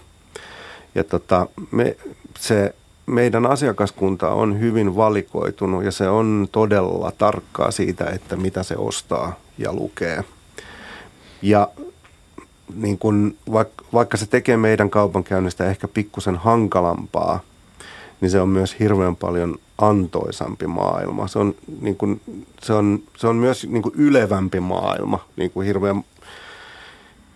Ja 0.95 1.03
tota, 1.03 1.47
me, 1.71 1.97
se 2.39 2.75
meidän 3.05 3.45
asiakaskunta 3.45 4.29
on 4.31 4.59
hyvin 4.59 4.95
valikoitunut 4.95 5.83
ja 5.83 5.91
se 5.91 6.09
on 6.09 6.47
todella 6.51 7.11
tarkkaa 7.17 7.71
siitä, 7.71 8.05
että 8.05 8.35
mitä 8.35 8.63
se 8.63 8.75
ostaa 8.77 9.39
ja 9.57 9.73
lukee. 9.73 10.23
Ja 11.41 11.69
niin 12.75 12.97
kun, 12.97 13.35
vaikka 13.93 14.17
se 14.17 14.25
tekee 14.25 14.57
meidän 14.57 14.89
kaupankäynnistä 14.89 15.65
ehkä 15.65 15.87
pikkusen 15.87 16.35
hankalampaa, 16.35 17.39
niin 18.21 18.31
se 18.31 18.41
on 18.41 18.49
myös 18.49 18.79
hirveän 18.79 19.15
paljon 19.15 19.55
antoisampi 19.77 20.67
maailma. 20.67 21.27
Se 21.27 21.39
on, 21.39 21.55
niin 21.81 21.95
kun, 21.95 22.21
se 22.61 22.73
on, 22.73 23.03
se 23.17 23.27
on 23.27 23.35
myös 23.35 23.67
niin 23.67 23.81
kun 23.81 23.91
ylevämpi 23.95 24.59
maailma 24.59 25.25
niin 25.35 25.51
kun 25.51 25.63
hirveän, 25.63 26.03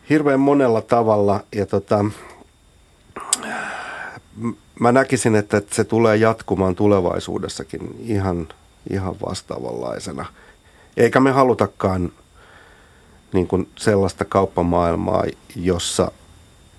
hirveän 0.09 0.39
monella 0.39 0.81
tavalla. 0.81 1.43
Ja 1.55 1.65
tota, 1.65 2.05
mä 4.79 4.91
näkisin, 4.91 5.35
että 5.35 5.61
se 5.71 5.83
tulee 5.83 6.15
jatkumaan 6.17 6.75
tulevaisuudessakin 6.75 7.95
ihan, 7.99 8.47
ihan 8.89 9.15
vastaavanlaisena. 9.25 10.25
Eikä 10.97 11.19
me 11.19 11.31
halutakaan 11.31 12.11
niin 13.33 13.47
kuin 13.47 13.69
sellaista 13.77 14.25
kauppamaailmaa, 14.25 15.23
jossa, 15.55 16.11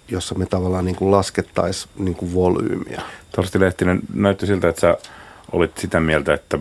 jossa 0.09 0.35
me 0.35 0.47
tavallaan 0.47 0.85
niin 0.85 0.97
kuin 0.97 1.11
laskettaisiin 1.11 1.93
niin 1.99 2.15
kuin 2.15 2.35
volyymiä. 2.35 3.03
Torsti 3.37 3.61
Lehtinen, 3.61 4.01
näytti 4.15 4.47
siltä, 4.47 4.69
että 4.69 4.81
sä 4.81 4.99
olit 5.53 5.79
sitä 5.79 6.01
mieltä, 6.01 6.35
että 6.35 6.59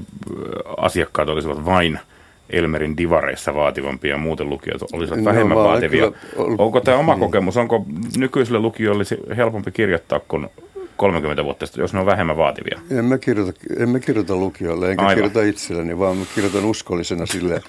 asiakkaat 0.77 1.30
olisivat 1.30 1.65
vain 1.65 1.99
Elmerin 2.49 2.97
divareissa 2.97 3.54
vaativampia 3.54 4.12
ja 4.12 4.17
muuten 4.17 4.49
lukijat 4.49 4.82
olisivat 4.93 5.19
no, 5.19 5.25
vähemmän 5.25 5.58
vaativia. 5.58 6.12
Onko 6.58 6.80
tämä 6.80 6.97
oma 6.97 7.13
niin. 7.13 7.19
kokemus, 7.19 7.58
onko 7.58 7.86
nykyisille 8.17 8.60
lukijoille 8.60 9.04
helpompi 9.38 9.71
kirjoittaa 9.71 10.19
kuin 10.19 10.47
30 11.02 11.44
vuotta 11.44 11.66
sitten, 11.66 11.82
jos 11.82 11.94
ne 11.94 12.00
on 12.00 12.06
vähemmän 12.06 12.38
vaativia? 12.38 12.80
En 12.92 13.06
mä 13.06 13.18
kirjoita, 13.18 13.60
en 13.78 13.90
mä 13.90 14.00
kirjoita 14.00 14.36
lukijoille, 14.36 14.92
enkä 14.92 15.04
Aivan. 15.04 15.16
kirjoita 15.16 15.42
itselleni, 15.42 16.00
vaan 16.00 16.18
mä 16.18 16.26
kirjoitan 16.36 16.66
uskollisena 16.66 17.26
sille, 17.26 17.62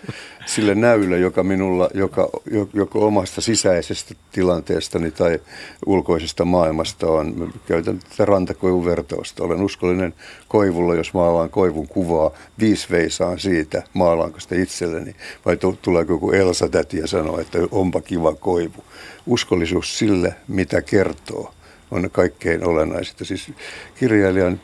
sille 0.47 0.75
näylle, 0.75 1.19
joka 1.19 1.43
minulla, 1.43 1.89
joka, 1.95 2.29
joko 2.75 3.07
omasta 3.07 3.41
sisäisestä 3.41 4.15
tilanteestani 4.33 5.11
tai 5.11 5.39
ulkoisesta 5.87 6.45
maailmasta 6.45 7.07
on. 7.07 7.39
Mä 7.39 7.47
käytän 7.67 7.99
tätä 7.99 8.25
rantakoivun 8.25 8.85
vertausta. 8.85 9.45
Olen 9.45 9.63
uskollinen 9.63 10.15
koivulla, 10.49 10.95
jos 10.95 11.15
maalaan 11.15 11.51
koivun 11.51 11.89
kuvaa, 11.89 12.31
viisi 12.61 12.91
veisaan 12.91 13.39
siitä, 13.39 13.83
maalaanko 13.95 14.41
sitä 14.41 14.55
itselleni, 14.55 15.17
vai 15.47 15.57
tuleeko 15.83 16.13
joku 16.13 16.31
Elsa 16.31 16.69
täti 16.69 16.99
ja 16.99 17.07
sanoo, 17.07 17.41
että 17.41 17.59
onpa 17.71 18.01
kiva 18.01 18.35
koivu. 18.35 18.85
Uskollisuus 19.27 19.99
sille, 19.99 20.35
mitä 20.49 20.83
kertoo 20.83 21.55
on 21.93 22.11
kaikkein 22.11 22.67
olennaisinta. 22.67 23.25
Siis 23.25 23.53
kirjailijan 23.95 24.61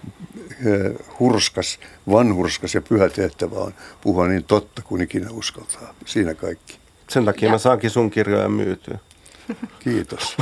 hurskas, 1.20 1.80
vanhurskas 2.10 2.74
ja 2.74 2.82
pyhä 2.82 3.08
tehtävä 3.08 3.58
on 3.58 3.74
puhua 4.00 4.28
niin 4.28 4.44
totta 4.44 4.82
kuin 4.82 5.02
ikinä 5.02 5.30
uskaltaa. 5.30 5.94
Siinä 6.04 6.34
kaikki. 6.34 6.78
Sen 7.08 7.24
takia 7.24 7.46
ja. 7.46 7.52
mä 7.52 7.58
saankin 7.58 7.90
sun 7.90 8.10
kirjoja 8.10 8.48
myytyä. 8.48 8.98
Kiitos. 9.84 10.36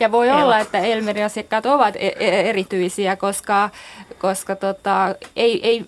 Ja 0.00 0.12
voi 0.12 0.30
olla, 0.30 0.58
että 0.58 0.78
Elmerin 0.78 1.24
asiakkaat 1.24 1.66
ovat 1.66 1.96
e- 1.96 2.16
e- 2.18 2.50
erityisiä, 2.50 3.16
koska, 3.16 3.70
koska 4.18 4.56
tota, 4.56 5.14
ei, 5.36 5.68
ei 5.68 5.84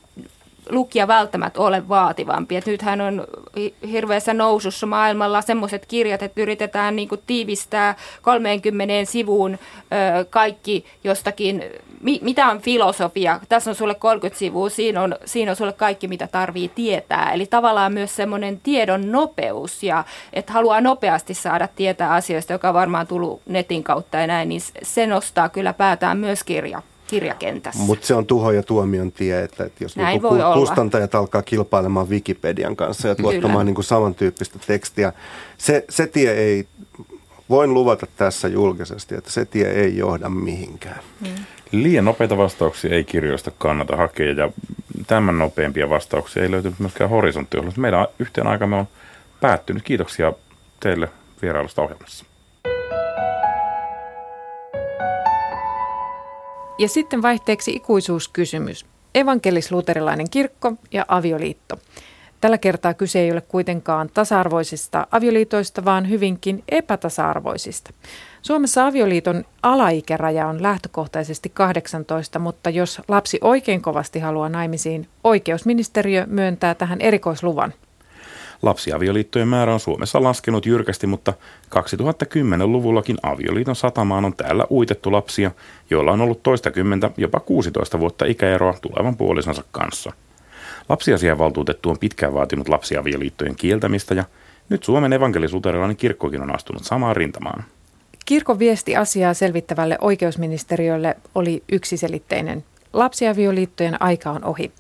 lukija 0.70 1.09
välttämättä 1.09 1.61
ole 1.61 1.88
vaativampi. 1.88 2.57
Et 2.57 2.66
nythän 2.66 3.01
on 3.01 3.27
hirveässä 3.90 4.35
nousussa 4.35 4.87
maailmalla 4.87 5.42
semmoiset 5.42 5.87
kirjat, 5.87 6.22
että 6.22 6.42
yritetään 6.42 6.96
niin 6.96 7.09
tiivistää 7.27 7.96
30 8.22 8.94
sivuun 9.05 9.53
ö, 9.53 10.25
kaikki 10.31 10.85
jostakin, 11.05 11.64
mi, 12.01 12.18
mitä 12.22 12.46
on 12.46 12.61
filosofia. 12.61 13.40
Tässä 13.48 13.70
on 13.70 13.75
sulle 13.75 13.94
30 13.94 14.38
sivua, 14.38 14.68
siinä 14.68 15.03
on, 15.03 15.16
siinä 15.25 15.53
on 15.53 15.57
sulle 15.57 15.72
kaikki, 15.72 16.09
mitä 16.09 16.27
tarvii 16.27 16.68
tietää. 16.68 17.33
Eli 17.33 17.46
tavallaan 17.46 17.92
myös 17.92 18.16
semmoinen 18.16 18.61
tiedon 18.61 19.12
nopeus 19.12 19.83
ja 19.83 20.05
että 20.33 20.53
haluaa 20.53 20.81
nopeasti 20.81 21.35
saada 21.35 21.68
tietää 21.77 22.12
asioista, 22.12 22.53
joka 22.53 22.68
on 22.68 22.75
varmaan 22.75 23.07
tullut 23.07 23.42
netin 23.46 23.85
kautta 23.85 24.18
ja 24.18 24.27
näin, 24.27 24.48
niin 24.48 24.62
se 24.83 25.07
nostaa 25.07 25.48
kyllä 25.48 25.72
päätään 25.72 26.18
myös 26.18 26.44
kirja 26.44 26.83
kirjakentässä. 27.12 27.83
Mutta 27.83 28.07
se 28.07 28.14
on 28.14 28.27
tuho 28.27 28.51
ja 28.51 28.62
tuomion 28.62 29.12
tie, 29.12 29.42
että, 29.42 29.64
että 29.64 29.85
jos 29.85 29.96
niinku 29.96 30.29
kustantajat 30.55 31.14
alkaa 31.14 31.42
kilpailemaan 31.42 32.09
Wikipedian 32.09 32.77
kanssa 32.77 33.09
ja 33.09 33.14
tuottamaan 33.14 33.66
niinku 33.66 33.83
samantyyppistä 33.83 34.59
tekstiä, 34.66 35.12
se, 35.59 35.85
se 35.88 36.07
tie 36.07 36.33
ei, 36.33 36.66
voin 37.51 37.75
luvata 37.75 38.07
tässä 38.16 38.48
julkisesti, 38.48 39.14
että 39.14 39.31
se 39.31 39.44
tie 39.44 39.70
ei 39.70 39.96
johda 39.96 40.29
mihinkään. 40.29 41.01
Mm. 41.20 41.29
Liian 41.72 42.05
nopeita 42.05 42.37
vastauksia 42.37 42.94
ei 42.94 43.05
kirjoista 43.05 43.51
kannata 43.59 43.96
hakea 43.96 44.33
ja 44.33 44.51
tämän 45.07 45.38
nopeampia 45.38 45.90
vastauksia 45.90 46.42
ei 46.42 46.51
löytynyt 46.51 46.79
myöskään 46.79 47.11
horisonttiohjelmasta. 47.11 47.81
Meidän 47.81 48.07
yhteen 48.18 48.46
aikamme 48.46 48.77
on 48.77 48.88
päättynyt. 49.40 49.83
Kiitoksia 49.83 50.33
teille 50.81 51.09
vierailusta 51.42 51.83
ohjelmassa. 51.83 52.25
Ja 56.78 56.88
sitten 56.88 57.22
vaihteeksi 57.22 57.72
ikuisuuskysymys. 57.72 58.87
Evankelis-luterilainen 59.14 60.30
kirkko 60.30 60.72
ja 60.92 61.04
avioliitto. 61.08 61.78
Tällä 62.40 62.58
kertaa 62.58 62.94
kyse 62.94 63.18
ei 63.20 63.32
ole 63.32 63.40
kuitenkaan 63.40 64.11
tasa-arvoisista 64.14 65.06
avioliitoista, 65.11 65.85
vaan 65.85 66.08
hyvinkin 66.08 66.64
epätasa-arvoisista. 66.68 67.90
Suomessa 68.42 68.87
avioliiton 68.87 69.44
alaikäraja 69.62 70.46
on 70.46 70.62
lähtökohtaisesti 70.62 71.48
18, 71.48 72.38
mutta 72.38 72.70
jos 72.70 73.02
lapsi 73.08 73.38
oikein 73.40 73.82
kovasti 73.82 74.20
haluaa 74.20 74.48
naimisiin, 74.48 75.08
oikeusministeriö 75.24 76.26
myöntää 76.26 76.74
tähän 76.74 77.00
erikoisluvan. 77.00 77.74
Lapsiavioliittojen 78.62 79.48
määrä 79.48 79.75
on 79.75 79.81
Suomessa 79.81 80.22
laskenut 80.22 80.66
jyrkästi, 80.66 81.07
mutta 81.07 81.33
2010-luvullakin 81.75 83.16
avioliiton 83.22 83.77
satamaan 83.77 84.25
on 84.25 84.37
täällä 84.37 84.66
uitettu 84.70 85.12
lapsia, 85.12 85.51
joilla 85.90 86.12
on 86.12 86.20
ollut 86.20 86.42
toistakymmentä, 86.42 87.11
jopa 87.16 87.40
16 87.40 88.01
vuotta 88.01 88.25
ikäeroa 88.25 88.75
tulevan 88.83 89.16
puolisonsa 89.16 89.64
kanssa. 89.72 90.12
Lapsiasiavaltuutettu 90.88 91.90
on 91.90 91.99
pitkään 91.99 92.34
vaatinut 92.34 92.68
lapsiavioliittojen 92.68 93.57
kieltämistä 93.57 94.14
ja 94.14 94.24
nyt 94.68 94.84
Suomen 94.84 95.12
evankelisuterilainen 95.12 95.97
kirkkokin 95.97 96.43
on 96.43 96.55
astunut 96.55 96.84
samaan 96.84 97.16
rintamaan. 97.16 97.64
Kirkon 98.24 98.59
viesti 98.59 98.97
asiaa 98.97 99.34
selvittävälle 99.34 99.99
oikeusministeriölle 100.01 101.16
oli 101.34 101.62
yksiselitteinen. 101.72 102.64
Lapsiavioliittojen 102.93 104.03
aika 104.03 104.30
on 104.30 104.45
ohi. 104.45 104.72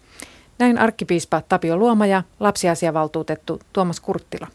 Näin 0.58 0.78
arkkipiispa 0.78 1.42
Tapio 1.48 1.76
Luoma 1.76 2.06
ja 2.06 2.22
lapsiasiavaltuutettu 2.40 3.60
Tuomas 3.72 4.00
Kurttila. 4.00 4.46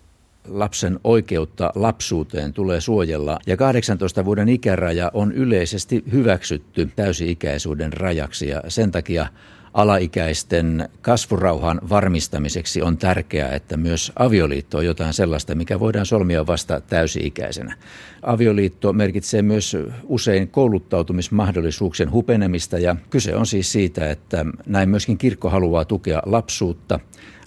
Lapsen 0.47 0.99
oikeutta 1.03 1.71
lapsuuteen 1.75 2.53
tulee 2.53 2.81
suojella 2.81 3.39
ja 3.47 3.57
18 3.57 4.25
vuoden 4.25 4.49
ikäraja 4.49 5.11
on 5.13 5.31
yleisesti 5.31 6.03
hyväksytty 6.11 6.89
täysi-ikäisyyden 6.95 7.93
rajaksi 7.93 8.47
ja 8.47 8.63
sen 8.67 8.91
takia 8.91 9.27
alaikäisten 9.77 10.89
kasvurauhan 11.01 11.81
varmistamiseksi 11.89 12.81
on 12.81 12.97
tärkeää, 12.97 13.49
että 13.49 13.77
myös 13.77 14.11
avioliitto 14.15 14.77
on 14.77 14.85
jotain 14.85 15.13
sellaista, 15.13 15.55
mikä 15.55 15.79
voidaan 15.79 16.05
solmia 16.05 16.47
vasta 16.47 16.81
täysi-ikäisenä. 16.81 17.75
Avioliitto 18.21 18.93
merkitsee 18.93 19.41
myös 19.41 19.77
usein 20.03 20.47
kouluttautumismahdollisuuksien 20.47 22.11
hupenemista 22.11 22.79
ja 22.79 22.95
kyse 23.09 23.35
on 23.35 23.45
siis 23.45 23.71
siitä, 23.71 24.09
että 24.09 24.45
näin 24.65 24.89
myöskin 24.89 25.17
kirkko 25.17 25.49
haluaa 25.49 25.85
tukea 25.85 26.21
lapsuutta, 26.25 26.99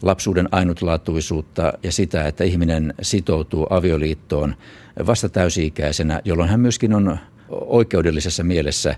lapsuuden 0.03 0.49
ainutlaatuisuutta 0.53 1.73
ja 1.83 1.93
sitä, 1.93 2.25
että 2.25 2.45
ihminen 2.45 2.95
sitoutuu 3.03 3.67
avioliittoon 3.71 4.55
vasta 5.07 5.29
täysi-ikäisenä, 5.29 6.21
jolloin 6.25 6.51
hän 6.51 6.61
myöskin 6.61 6.95
on 6.95 7.19
oikeudellisessa 7.51 8.45
mielessä 8.45 8.97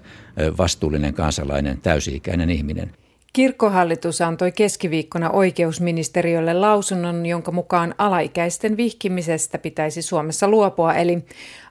vastuullinen 0.58 1.14
kansalainen, 1.14 1.80
täysi-ikäinen 1.80 2.50
ihminen. 2.50 3.01
Kirkkohallitus 3.32 4.20
antoi 4.20 4.52
keskiviikkona 4.52 5.30
oikeusministeriölle 5.30 6.54
lausunnon, 6.54 7.26
jonka 7.26 7.52
mukaan 7.52 7.94
alaikäisten 7.98 8.76
vihkimisestä 8.76 9.58
pitäisi 9.58 10.02
Suomessa 10.02 10.48
luopua, 10.48 10.94
eli 10.94 11.18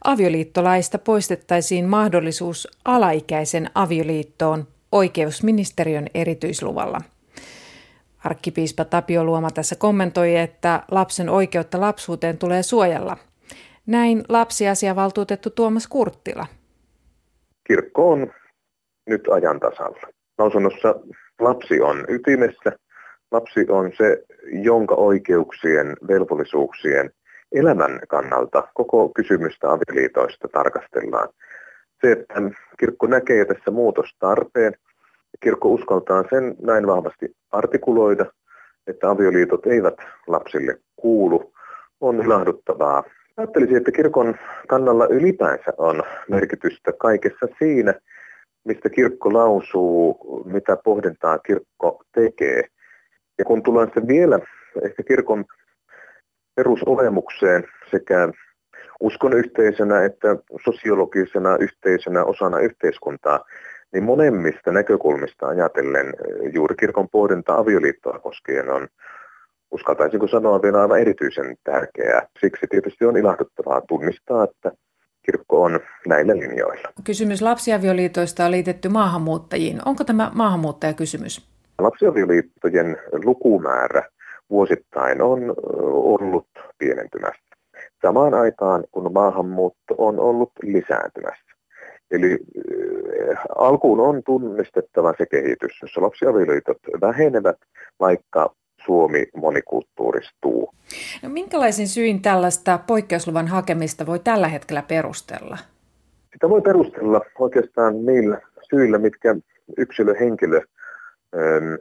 avioliittolaista 0.03 0.97
poistettaisiin 0.97 1.85
mahdollisuus 1.85 2.67
alaikäisen 2.85 3.69
avioliittoon 3.75 4.67
oikeusministeriön 4.91 6.07
erityisluvalla. 6.13 7.01
Arkkipiispa 8.25 8.85
Tapio 8.85 9.23
Luoma 9.23 9.51
tässä 9.51 9.75
kommentoi, 9.75 10.35
että 10.35 10.83
lapsen 10.91 11.29
oikeutta 11.29 11.81
lapsuuteen 11.81 12.37
tulee 12.37 12.63
suojella. 12.63 13.17
Näin 13.85 14.23
lapsiasiavaltuutettu 14.29 15.49
Tuomas 15.49 15.87
Kurttila. 15.87 16.47
Kirkko 17.67 18.11
on 18.11 18.31
nyt 19.07 19.21
ajan 19.31 19.59
tasalla. 19.59 19.99
Lausunnossa 20.37 20.95
lapsi 21.41 21.81
on 21.81 22.05
ytimessä. 22.07 22.71
Lapsi 23.31 23.65
on 23.69 23.91
se, 23.97 24.23
jonka 24.51 24.95
oikeuksien, 24.95 25.97
velvollisuuksien, 26.07 27.11
elämän 27.51 27.99
kannalta 28.07 28.67
koko 28.73 29.09
kysymystä 29.09 29.71
avioliitoista 29.71 30.47
tarkastellaan. 30.47 31.29
Se, 32.01 32.11
että 32.11 32.41
kirkko 32.79 33.07
näkee 33.07 33.45
tässä 33.45 33.71
muutostarpeen, 33.71 34.73
kirkko 35.39 35.69
uskaltaa 35.69 36.23
sen 36.29 36.55
näin 36.61 36.87
vahvasti 36.87 37.35
artikuloida, 37.51 38.25
että 38.87 39.09
avioliitot 39.09 39.65
eivät 39.65 39.97
lapsille 40.27 40.77
kuulu, 40.95 41.53
on 42.01 42.25
ilahduttavaa. 42.25 43.03
Ajattelisin, 43.37 43.77
että 43.77 43.91
kirkon 43.91 44.35
kannalla 44.67 45.07
ylipäänsä 45.07 45.73
on 45.77 46.03
merkitystä 46.29 46.91
kaikessa 46.99 47.47
siinä, 47.59 47.93
mistä 48.63 48.89
kirkko 48.89 49.33
lausuu, 49.33 50.43
mitä 50.45 50.77
pohdintaa 50.83 51.39
kirkko 51.39 52.03
tekee. 52.15 52.63
Ja 53.37 53.45
kun 53.45 53.63
tullaan 53.63 53.87
sitten 53.87 54.07
vielä 54.07 54.39
ehkä 54.85 55.03
kirkon 55.03 55.45
perusolemukseen 56.55 57.63
sekä 57.91 58.29
uskon 58.99 59.33
yhteisönä 59.33 60.05
että 60.05 60.37
sosiologisena 60.65 61.57
yhteisönä 61.57 62.23
osana 62.23 62.59
yhteiskuntaa, 62.59 63.45
niin 63.93 64.03
monemmista 64.03 64.71
näkökulmista 64.71 65.47
ajatellen 65.47 66.13
juuri 66.53 66.75
kirkon 66.75 67.09
pohdinta 67.09 67.55
avioliittoa 67.55 68.19
koskien 68.19 68.69
on, 68.69 68.87
uskaltaisinko 69.71 70.27
sanoa 70.27 70.61
vielä 70.61 70.81
aivan 70.81 70.99
erityisen 70.99 71.55
tärkeää. 71.63 72.27
Siksi 72.39 72.67
tietysti 72.69 73.05
on 73.05 73.17
ilahduttavaa 73.17 73.81
tunnistaa, 73.81 74.43
että 74.43 74.71
kirkko 75.23 75.63
on 75.63 75.79
näillä 76.07 76.33
linjoilla. 76.33 76.89
Kysymys 77.03 77.41
lapsiavioliitoista 77.41 78.45
on 78.45 78.51
liitetty 78.51 78.89
maahanmuuttajiin. 78.89 79.79
Onko 79.85 80.03
tämä 80.03 80.31
maahanmuuttajakysymys? 80.33 81.47
Lapsiavioliittojen 81.79 82.97
lukumäärä 83.23 84.03
vuosittain 84.49 85.21
on 85.21 85.55
ollut 85.83 86.47
pienentymässä. 86.77 87.41
Samaan 88.01 88.33
aikaan, 88.33 88.83
kun 88.91 89.13
maahanmuutto 89.13 89.95
on 89.97 90.19
ollut 90.19 90.51
lisääntymässä. 90.63 91.51
Eli 92.11 92.31
äh, 92.31 93.39
alkuun 93.57 93.99
on 93.99 94.21
tunnistettava 94.25 95.13
se 95.17 95.25
kehitys, 95.25 95.81
jossa 95.81 96.01
lapsiavioliitot 96.01 96.77
vähenevät, 97.01 97.57
vaikka 97.99 98.55
Suomi 98.85 99.25
monikulttuuristuu. 99.35 100.73
No, 101.23 101.29
minkälaisin 101.29 101.87
syin 101.87 102.21
tällaista 102.21 102.79
poikkeusluvan 102.87 103.47
hakemista 103.47 104.05
voi 104.05 104.19
tällä 104.19 104.47
hetkellä 104.47 104.81
perustella? 104.81 105.57
Sitä 106.33 106.49
voi 106.49 106.61
perustella 106.61 107.21
oikeastaan 107.39 108.05
niillä 108.05 108.41
syillä, 108.69 108.97
mitkä 108.97 109.35
yksilö, 109.77 110.15
henkilö 110.19 110.61
ähm, 111.35 111.73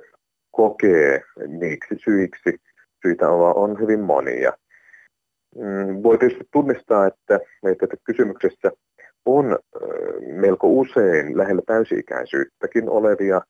kokee 0.51 1.23
niiksi 1.47 1.95
syiksi. 2.05 2.61
Syitä 3.03 3.31
on, 3.31 3.57
on 3.57 3.81
hyvin 3.81 4.01
monia. 4.01 4.53
Mm, 5.57 6.03
voi 6.03 6.19
tietysti 6.19 6.45
tunnistaa, 6.53 7.07
että, 7.07 7.41
että 7.73 7.97
kysymyksessä 8.05 8.73
on 9.25 9.47
äh, 9.53 9.59
melko 10.21 10.69
usein 10.69 11.39
lähellä 11.39 11.63
täysi-ikäisyyttäkin 11.67 12.89
olevia 12.89 13.41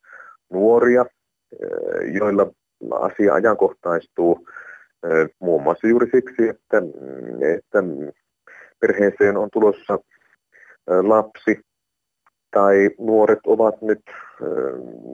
nuoria, 0.53 1.01
äh, 1.01 2.15
joilla 2.15 2.53
asia 2.91 3.35
ajankohtaistuu 3.35 4.47
muun 5.39 5.63
muassa 5.63 5.87
juuri 5.87 6.11
siksi, 6.15 6.49
että, 6.49 6.83
että 7.57 7.79
perheeseen 8.81 9.37
on 9.37 9.49
tulossa 9.53 9.99
lapsi 11.03 11.61
tai 12.51 12.91
nuoret 12.99 13.39
ovat 13.47 13.83
nyt 13.83 14.01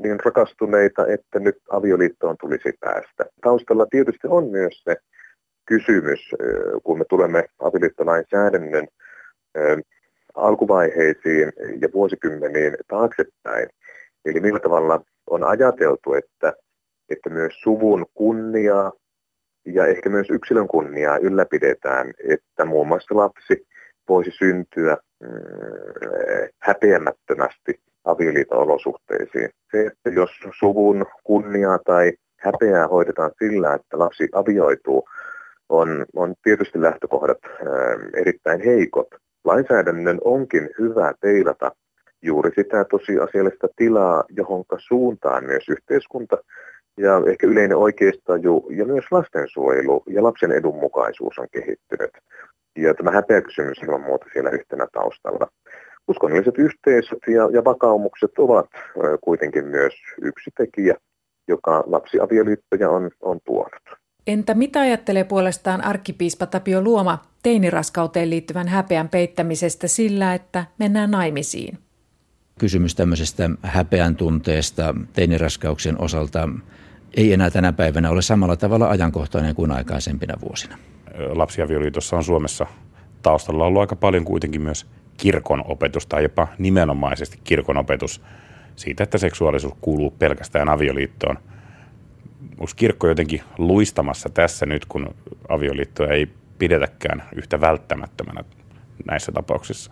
niin 0.02 0.20
rakastuneita, 0.24 1.06
että 1.06 1.38
nyt 1.38 1.56
avioliittoon 1.70 2.36
tulisi 2.40 2.72
päästä. 2.80 3.24
Taustalla 3.42 3.86
tietysti 3.90 4.28
on 4.30 4.50
myös 4.50 4.82
se 4.84 4.96
kysymys, 5.66 6.30
kun 6.84 6.98
me 6.98 7.04
tulemme 7.08 7.44
avioliittolainsäädännön 7.60 8.88
alkuvaiheisiin 10.34 11.52
ja 11.80 11.88
vuosikymmeniin 11.94 12.76
taaksepäin. 12.88 13.68
Eli 14.24 14.40
millä 14.40 14.60
tavalla 14.60 15.00
on 15.30 15.44
ajateltu, 15.44 16.14
että 16.14 16.52
että 17.09 17.30
myös 17.30 17.61
suvun 17.61 18.07
kunniaa 18.14 18.92
ja 19.66 19.86
ehkä 19.86 20.11
myös 20.11 20.30
yksilön 20.30 20.68
kunniaa 20.68 21.18
ylläpidetään, 21.18 22.12
että 22.28 22.64
muun 22.64 22.88
muassa 22.88 23.16
lapsi 23.16 23.66
voisi 24.09 24.30
syntyä 24.30 24.96
mm, 25.22 25.28
häpeämättömästi 26.62 27.80
avioliiton 28.04 28.59
olosuhteisiin. 28.59 29.50
Se, 29.70 29.86
että 29.86 30.11
jos 30.11 30.30
suvun 30.59 31.07
kunniaa 31.24 31.78
tai 31.86 32.12
häpeää 32.40 32.88
hoidetaan 32.88 33.30
sillä, 33.38 33.74
että 33.74 33.98
lapsi 33.98 34.28
avioituu, 34.32 35.09
on, 35.68 36.07
on 36.16 36.34
tietysti 36.42 36.80
lähtökohdat 36.80 37.38
ää, 37.44 37.50
erittäin 38.14 38.61
heikot. 38.61 39.09
Lainsäädännön 39.44 40.18
onkin 40.24 40.70
hyvä 40.78 41.12
teilata 41.20 41.72
juuri 42.22 42.50
sitä 42.54 42.84
tosiasiallista 42.84 43.68
tilaa, 43.76 44.24
johon 44.28 44.64
suuntaan 44.78 45.44
myös 45.44 45.68
yhteiskunta 45.68 46.36
ja 46.97 47.22
ehkä 47.26 47.47
yleinen 47.47 47.76
oikeistaju 47.76 48.66
ja 48.70 48.84
myös 48.84 49.05
lastensuojelu 49.11 50.03
ja 50.07 50.22
lapsen 50.22 50.53
edunmukaisuus 50.53 51.38
on 51.38 51.47
kehittynyt. 51.53 52.11
Ja 52.76 52.94
tämä 52.94 53.11
häpeäkysymys 53.11 53.78
ilman 53.78 54.01
muuta 54.01 54.26
siellä 54.32 54.51
yhtenä 54.51 54.86
taustalla. 54.92 55.47
Uskonnolliset 56.09 56.59
yhteisöt 56.59 57.18
ja, 57.26 57.49
ja 57.53 57.64
vakaumukset 57.64 58.38
ovat 58.38 58.66
kuitenkin 59.20 59.66
myös 59.66 59.94
yksi 60.22 60.51
tekijä, 60.57 60.94
joka 61.49 61.84
lapsiavioliittoja 61.86 62.90
on, 62.90 63.11
on 63.22 63.38
tuonut. 63.44 63.82
Entä 64.26 64.55
mitä 64.55 64.80
ajattelee 64.80 65.24
puolestaan 65.24 65.84
arkkipiispa 65.84 66.47
Tapio 66.47 66.82
Luoma 66.82 67.18
teiniraskauteen 67.42 68.30
liittyvän 68.30 68.68
häpeän 68.68 69.09
peittämisestä 69.09 69.88
sillä, 69.88 70.34
että 70.34 70.64
mennään 70.78 71.11
naimisiin? 71.11 71.78
Kysymys 72.61 72.94
tämmöisestä 72.94 73.51
häpeän 73.62 74.16
tunteesta 74.16 74.94
teiniraskauksien 75.12 76.01
osalta 76.01 76.49
ei 77.14 77.32
enää 77.32 77.50
tänä 77.50 77.72
päivänä 77.72 78.11
ole 78.11 78.22
samalla 78.22 78.57
tavalla 78.57 78.90
ajankohtainen 78.90 79.54
kuin 79.54 79.70
aikaisempina 79.70 80.34
vuosina. 80.40 80.78
Lapsiavioliitossa 81.28 82.16
on 82.16 82.24
Suomessa 82.24 82.66
taustalla 83.22 83.64
ollut 83.64 83.80
aika 83.80 83.96
paljon 83.96 84.24
kuitenkin 84.24 84.62
myös 84.62 84.86
kirkon 85.16 85.64
opetus 85.66 86.07
tai 86.07 86.22
jopa 86.22 86.48
nimenomaisesti 86.59 87.40
kirkon 87.44 87.76
opetus 87.76 88.22
siitä, 88.76 89.04
että 89.04 89.18
seksuaalisuus 89.18 89.74
kuuluu 89.80 90.11
pelkästään 90.11 90.68
avioliittoon. 90.68 91.36
Onko 92.50 92.72
kirkko 92.76 93.09
jotenkin 93.09 93.42
luistamassa 93.59 94.28
tässä 94.28 94.66
nyt, 94.66 94.86
kun 94.86 95.14
avioliittoa 95.48 96.07
ei 96.07 96.28
pidetäkään 96.59 97.22
yhtä 97.36 97.61
välttämättömänä 97.61 98.44
näissä 99.07 99.32
tapauksissa? 99.32 99.90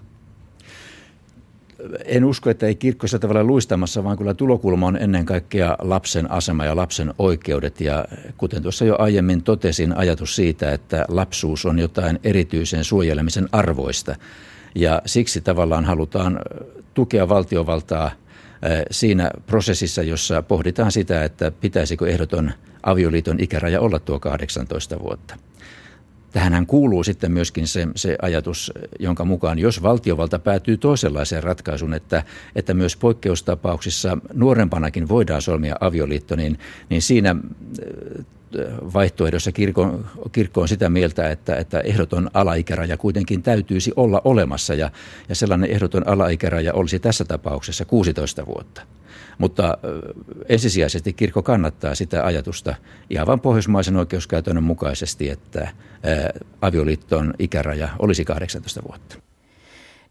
En 2.04 2.24
usko, 2.24 2.50
että 2.50 2.66
ei 2.66 2.74
kirkko 2.74 3.06
sillä 3.06 3.20
tavalla 3.20 3.44
luistamassa, 3.44 4.04
vaan 4.04 4.18
kyllä 4.18 4.34
tulokulma 4.34 4.86
on 4.86 4.96
ennen 4.96 5.26
kaikkea 5.26 5.76
lapsen 5.78 6.30
asema 6.30 6.64
ja 6.64 6.76
lapsen 6.76 7.14
oikeudet. 7.18 7.80
Ja 7.80 8.04
kuten 8.36 8.62
tuossa 8.62 8.84
jo 8.84 8.96
aiemmin 8.98 9.42
totesin, 9.42 9.96
ajatus 9.96 10.36
siitä, 10.36 10.72
että 10.72 11.04
lapsuus 11.08 11.66
on 11.66 11.78
jotain 11.78 12.20
erityisen 12.24 12.84
suojelemisen 12.84 13.48
arvoista. 13.52 14.16
Ja 14.74 15.02
siksi 15.06 15.40
tavallaan 15.40 15.84
halutaan 15.84 16.40
tukea 16.94 17.28
valtiovaltaa 17.28 18.10
siinä 18.90 19.30
prosessissa, 19.46 20.02
jossa 20.02 20.42
pohditaan 20.42 20.92
sitä, 20.92 21.24
että 21.24 21.50
pitäisikö 21.50 22.08
ehdoton 22.08 22.52
avioliiton 22.82 23.40
ikäraja 23.40 23.80
olla 23.80 23.98
tuo 23.98 24.20
18 24.20 24.98
vuotta. 25.00 25.36
Tähänhän 26.34 26.66
kuuluu 26.66 27.04
sitten 27.04 27.32
myöskin 27.32 27.66
se, 27.66 27.88
se 27.96 28.16
ajatus, 28.22 28.72
jonka 28.98 29.24
mukaan 29.24 29.58
jos 29.58 29.82
valtiovalta 29.82 30.38
päätyy 30.38 30.76
toisenlaiseen 30.76 31.42
ratkaisuun, 31.42 31.94
että, 31.94 32.22
että 32.56 32.74
myös 32.74 32.96
poikkeustapauksissa 32.96 34.18
nuorempanakin 34.32 35.08
voidaan 35.08 35.42
solmia 35.42 35.76
avioliitto, 35.80 36.36
niin, 36.36 36.58
niin 36.90 37.02
siinä 37.02 37.36
vaihtoehdossa 38.94 39.52
kirkko, 39.52 40.00
kirkko 40.32 40.60
on 40.60 40.68
sitä 40.68 40.88
mieltä, 40.88 41.30
että, 41.30 41.56
että 41.56 41.80
ehdoton 41.80 42.30
alaikäraja 42.34 42.96
kuitenkin 42.96 43.42
täytyisi 43.42 43.92
olla 43.96 44.20
olemassa 44.24 44.74
ja, 44.74 44.90
ja 45.28 45.34
sellainen 45.34 45.70
ehdoton 45.70 46.08
alaikäraja 46.08 46.74
olisi 46.74 46.98
tässä 46.98 47.24
tapauksessa 47.24 47.84
16 47.84 48.46
vuotta. 48.46 48.82
Mutta 49.38 49.78
ensisijaisesti 50.48 51.12
kirkko 51.12 51.42
kannattaa 51.42 51.94
sitä 51.94 52.24
ajatusta 52.24 52.74
ihan 53.10 53.26
vain 53.26 53.40
pohjoismaisen 53.40 53.96
oikeuskäytännön 53.96 54.64
mukaisesti, 54.64 55.30
että 55.30 55.68
avioliiton 56.60 57.34
ikäraja 57.38 57.88
olisi 57.98 58.24
18 58.24 58.82
vuotta. 58.88 59.16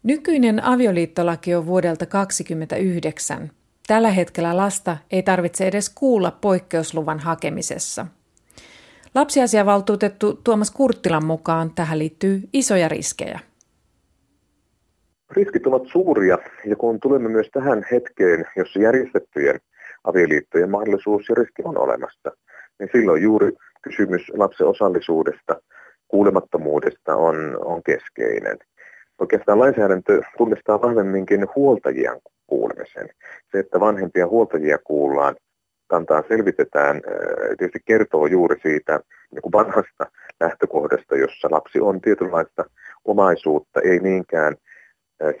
Nykyinen 0.02 0.64
avioliittolaki 0.64 1.54
on 1.54 1.66
vuodelta 1.66 2.06
1929. 2.06 3.50
Tällä 3.86 4.10
hetkellä 4.10 4.56
lasta 4.56 4.96
ei 5.10 5.22
tarvitse 5.22 5.66
edes 5.66 5.90
kuulla 5.90 6.30
poikkeusluvan 6.30 7.18
hakemisessa. 7.18 8.06
Lapsiasiavaltuutettu 9.14 10.40
Tuomas 10.44 10.70
Kurttilan 10.70 11.24
mukaan 11.24 11.70
tähän 11.74 11.98
liittyy 11.98 12.40
isoja 12.52 12.88
riskejä. 12.88 13.40
Riskit 15.30 15.66
ovat 15.66 15.82
suuria 15.92 16.38
ja 16.64 16.76
kun 16.76 17.00
tulemme 17.00 17.28
myös 17.28 17.48
tähän 17.52 17.84
hetkeen, 17.92 18.44
jossa 18.56 18.80
järjestettyjen 18.80 19.60
avioliittojen 20.04 20.70
mahdollisuus 20.70 21.28
ja 21.28 21.34
riski 21.34 21.62
on 21.64 21.78
olemassa, 21.78 22.30
niin 22.78 22.88
silloin 22.92 23.22
juuri 23.22 23.52
kysymys 23.82 24.22
lapsen 24.36 24.66
osallisuudesta, 24.66 25.60
kuulemattomuudesta 26.08 27.16
on, 27.16 27.36
on 27.64 27.82
keskeinen. 27.82 28.58
Oikeastaan 29.18 29.58
lainsäädäntö 29.58 30.22
tunnistaa 30.38 30.82
vahvemminkin 30.82 31.46
huoltajien 31.56 32.20
kuulemisen. 32.46 33.08
Se, 33.52 33.58
että 33.58 33.80
vanhempia 33.80 34.26
huoltajia 34.26 34.78
kuullaan, 34.84 35.36
kantaa 35.94 36.22
selvitetään, 36.28 37.00
tietysti 37.58 37.80
kertoo 37.84 38.26
juuri 38.26 38.60
siitä 38.62 39.00
niin 39.30 39.52
vanhasta 39.52 40.04
lähtökohdasta, 40.40 41.16
jossa 41.16 41.48
lapsi 41.50 41.80
on 41.80 42.00
tietynlaista 42.00 42.64
omaisuutta, 43.04 43.80
ei 43.80 43.98
niinkään 43.98 44.56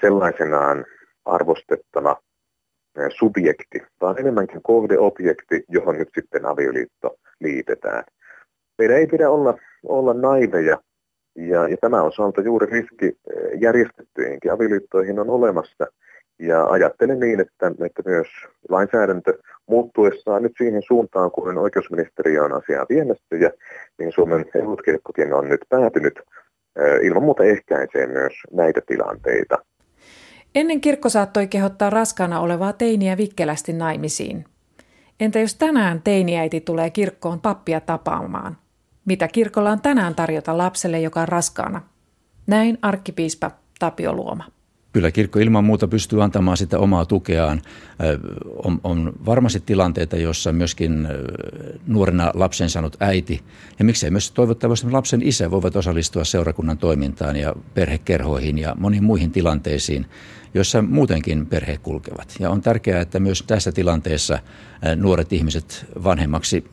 sellaisenaan 0.00 0.84
arvostettava 1.24 2.16
subjekti, 3.18 3.78
vaan 4.00 4.18
enemmänkin 4.18 4.62
kohdeobjekti, 4.62 5.64
johon 5.68 5.98
nyt 5.98 6.08
sitten 6.14 6.46
avioliitto 6.46 7.16
liitetään. 7.40 8.04
Meidän 8.78 8.96
ei 8.96 9.06
pidä 9.06 9.30
olla, 9.30 9.58
olla 9.88 10.14
naiveja, 10.14 10.76
ja, 11.36 11.68
ja 11.68 11.76
tämä 11.80 12.02
osalta 12.02 12.40
juuri 12.40 12.66
riski 12.66 13.18
järjestettyihinkin 13.60 14.52
avioliittoihin 14.52 15.18
on 15.18 15.30
olemassa. 15.30 15.86
Ja 16.38 16.64
ajattelen 16.64 17.20
niin, 17.20 17.40
että, 17.40 17.66
että 17.86 18.02
myös 18.06 18.26
lainsäädäntö 18.68 19.38
muuttuessaan 19.66 20.42
nyt 20.42 20.52
siihen 20.58 20.82
suuntaan, 20.82 21.30
kun 21.30 21.58
oikeusministeriö 21.58 22.44
on 22.44 22.52
asiaa 22.52 22.86
viemässä 22.88 23.36
ja 23.40 23.50
niin 23.98 24.12
Suomen 24.12 24.44
elutkirkkokin 24.54 25.34
on 25.34 25.48
nyt 25.48 25.60
päätynyt 25.68 26.20
ilman 27.02 27.22
muuta 27.22 27.44
ehkäisee 27.44 28.06
myös 28.06 28.32
näitä 28.52 28.80
tilanteita. 28.86 29.58
Ennen 30.54 30.80
kirkko 30.80 31.08
saattoi 31.08 31.46
kehottaa 31.46 31.90
raskaana 31.90 32.40
olevaa 32.40 32.72
teiniä 32.72 33.16
vikkelästi 33.16 33.72
naimisiin. 33.72 34.44
Entä 35.20 35.38
jos 35.38 35.54
tänään 35.54 36.02
teiniäiti 36.02 36.60
tulee 36.60 36.90
kirkkoon 36.90 37.40
pappia 37.40 37.80
tapaamaan? 37.80 38.56
Mitä 39.04 39.28
kirkolla 39.28 39.70
on 39.70 39.80
tänään 39.80 40.14
tarjota 40.14 40.58
lapselle, 40.58 41.00
joka 41.00 41.20
on 41.20 41.28
raskaana? 41.28 41.82
Näin 42.46 42.78
arkkipiispa 42.82 43.50
Tapio 43.78 44.12
Luoma. 44.12 44.44
Kyllä 44.94 45.10
kirkko 45.10 45.38
ilman 45.38 45.64
muuta 45.64 45.88
pystyy 45.88 46.22
antamaan 46.22 46.56
sitä 46.56 46.78
omaa 46.78 47.06
tukeaan. 47.06 47.62
On, 48.64 48.80
on 48.84 49.12
varmasti 49.26 49.62
tilanteita, 49.66 50.16
joissa 50.16 50.52
myöskin 50.52 51.08
nuorena 51.86 52.30
lapsen 52.34 52.70
saanut 52.70 52.96
äiti 53.00 53.40
ja 53.78 53.84
miksei 53.84 54.10
myös 54.10 54.30
toivottavasti 54.30 54.90
lapsen 54.90 55.22
isä 55.22 55.50
voivat 55.50 55.76
osallistua 55.76 56.24
seurakunnan 56.24 56.78
toimintaan 56.78 57.36
ja 57.36 57.54
perhekerhoihin 57.74 58.58
ja 58.58 58.74
moniin 58.78 59.04
muihin 59.04 59.30
tilanteisiin, 59.30 60.06
joissa 60.54 60.82
muutenkin 60.82 61.46
perhe 61.46 61.78
kulkevat. 61.82 62.36
Ja 62.40 62.50
on 62.50 62.60
tärkeää, 62.60 63.00
että 63.00 63.20
myös 63.20 63.42
tässä 63.42 63.72
tilanteessa 63.72 64.38
nuoret 64.96 65.32
ihmiset 65.32 65.86
vanhemmaksi 66.04 66.64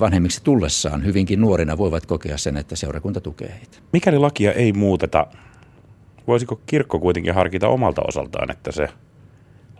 vanhemmiksi 0.00 0.40
tullessaan 0.44 1.04
hyvinkin 1.04 1.40
nuorina 1.40 1.78
voivat 1.78 2.06
kokea 2.06 2.38
sen, 2.38 2.56
että 2.56 2.76
seurakunta 2.76 3.20
tukee 3.20 3.48
heitä. 3.48 3.78
Mikäli 3.92 4.18
lakia 4.18 4.52
ei 4.52 4.72
muuteta, 4.72 5.26
voisiko 6.26 6.60
kirkko 6.66 6.98
kuitenkin 6.98 7.34
harkita 7.34 7.68
omalta 7.68 8.02
osaltaan, 8.08 8.50
että 8.50 8.72
se 8.72 8.88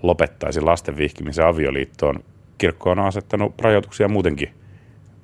lopettaisi 0.02 0.60
lasten 0.60 0.96
vihkimisen 0.96 1.46
avioliittoon? 1.46 2.24
Kirkko 2.58 2.90
on 2.90 2.98
asettanut 2.98 3.60
rajoituksia 3.60 4.08
muutenkin 4.08 4.48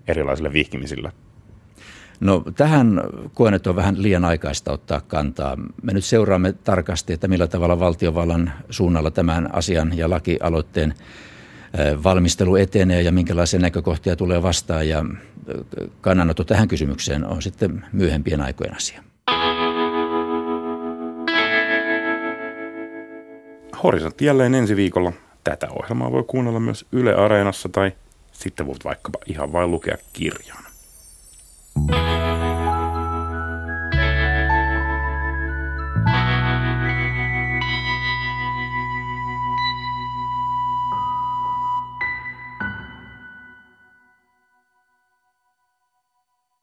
erilaisille 0.09 0.53
vihkimisille. 0.53 1.13
No 2.21 2.45
tähän 2.57 3.01
koen, 3.35 3.55
että 3.55 3.71
on 3.71 3.77
vähän 3.77 4.03
liian 4.03 4.25
aikaista 4.25 4.73
ottaa 4.73 5.01
kantaa. 5.01 5.57
Me 5.83 5.93
nyt 5.93 6.05
seuraamme 6.05 6.53
tarkasti, 6.53 7.13
että 7.13 7.29
millä 7.29 7.47
tavalla 7.47 7.81
valtiovallan 7.81 8.53
suunnalla 8.71 9.11
tämän 9.11 9.55
asian 9.55 9.99
ja 9.99 10.11
lakialoitteen 10.11 10.95
valmistelu 12.05 12.57
etenee 12.57 13.03
ja 13.03 13.13
minkälaisia 13.13 13.61
näkökohtia 13.61 14.17
tulee 14.17 14.43
vastaan. 14.43 14.89
Ja 14.89 15.05
kannanotto 16.01 16.45
tähän 16.45 16.69
kysymykseen 16.69 17.25
on 17.25 17.43
sitten 17.43 17.85
myöhempien 17.93 18.41
aikojen 18.41 18.77
asia. 18.77 19.03
Horisontti 23.83 24.25
jälleen 24.25 24.55
ensi 24.55 24.77
viikolla. 24.77 25.13
Tätä 25.45 25.69
ohjelmaa 25.71 26.13
voi 26.13 26.25
kuunnella 26.27 26.61
myös 26.61 26.87
Yle 26.93 27.15
Areenassa 27.15 27.69
tai 27.69 27.93
sitten 28.33 28.67
voit 28.67 28.85
vaikkapa 28.85 29.19
ihan 29.27 29.53
vain 29.53 29.71
lukea 29.71 29.97
kirjan. 30.13 30.63
you 31.91 32.22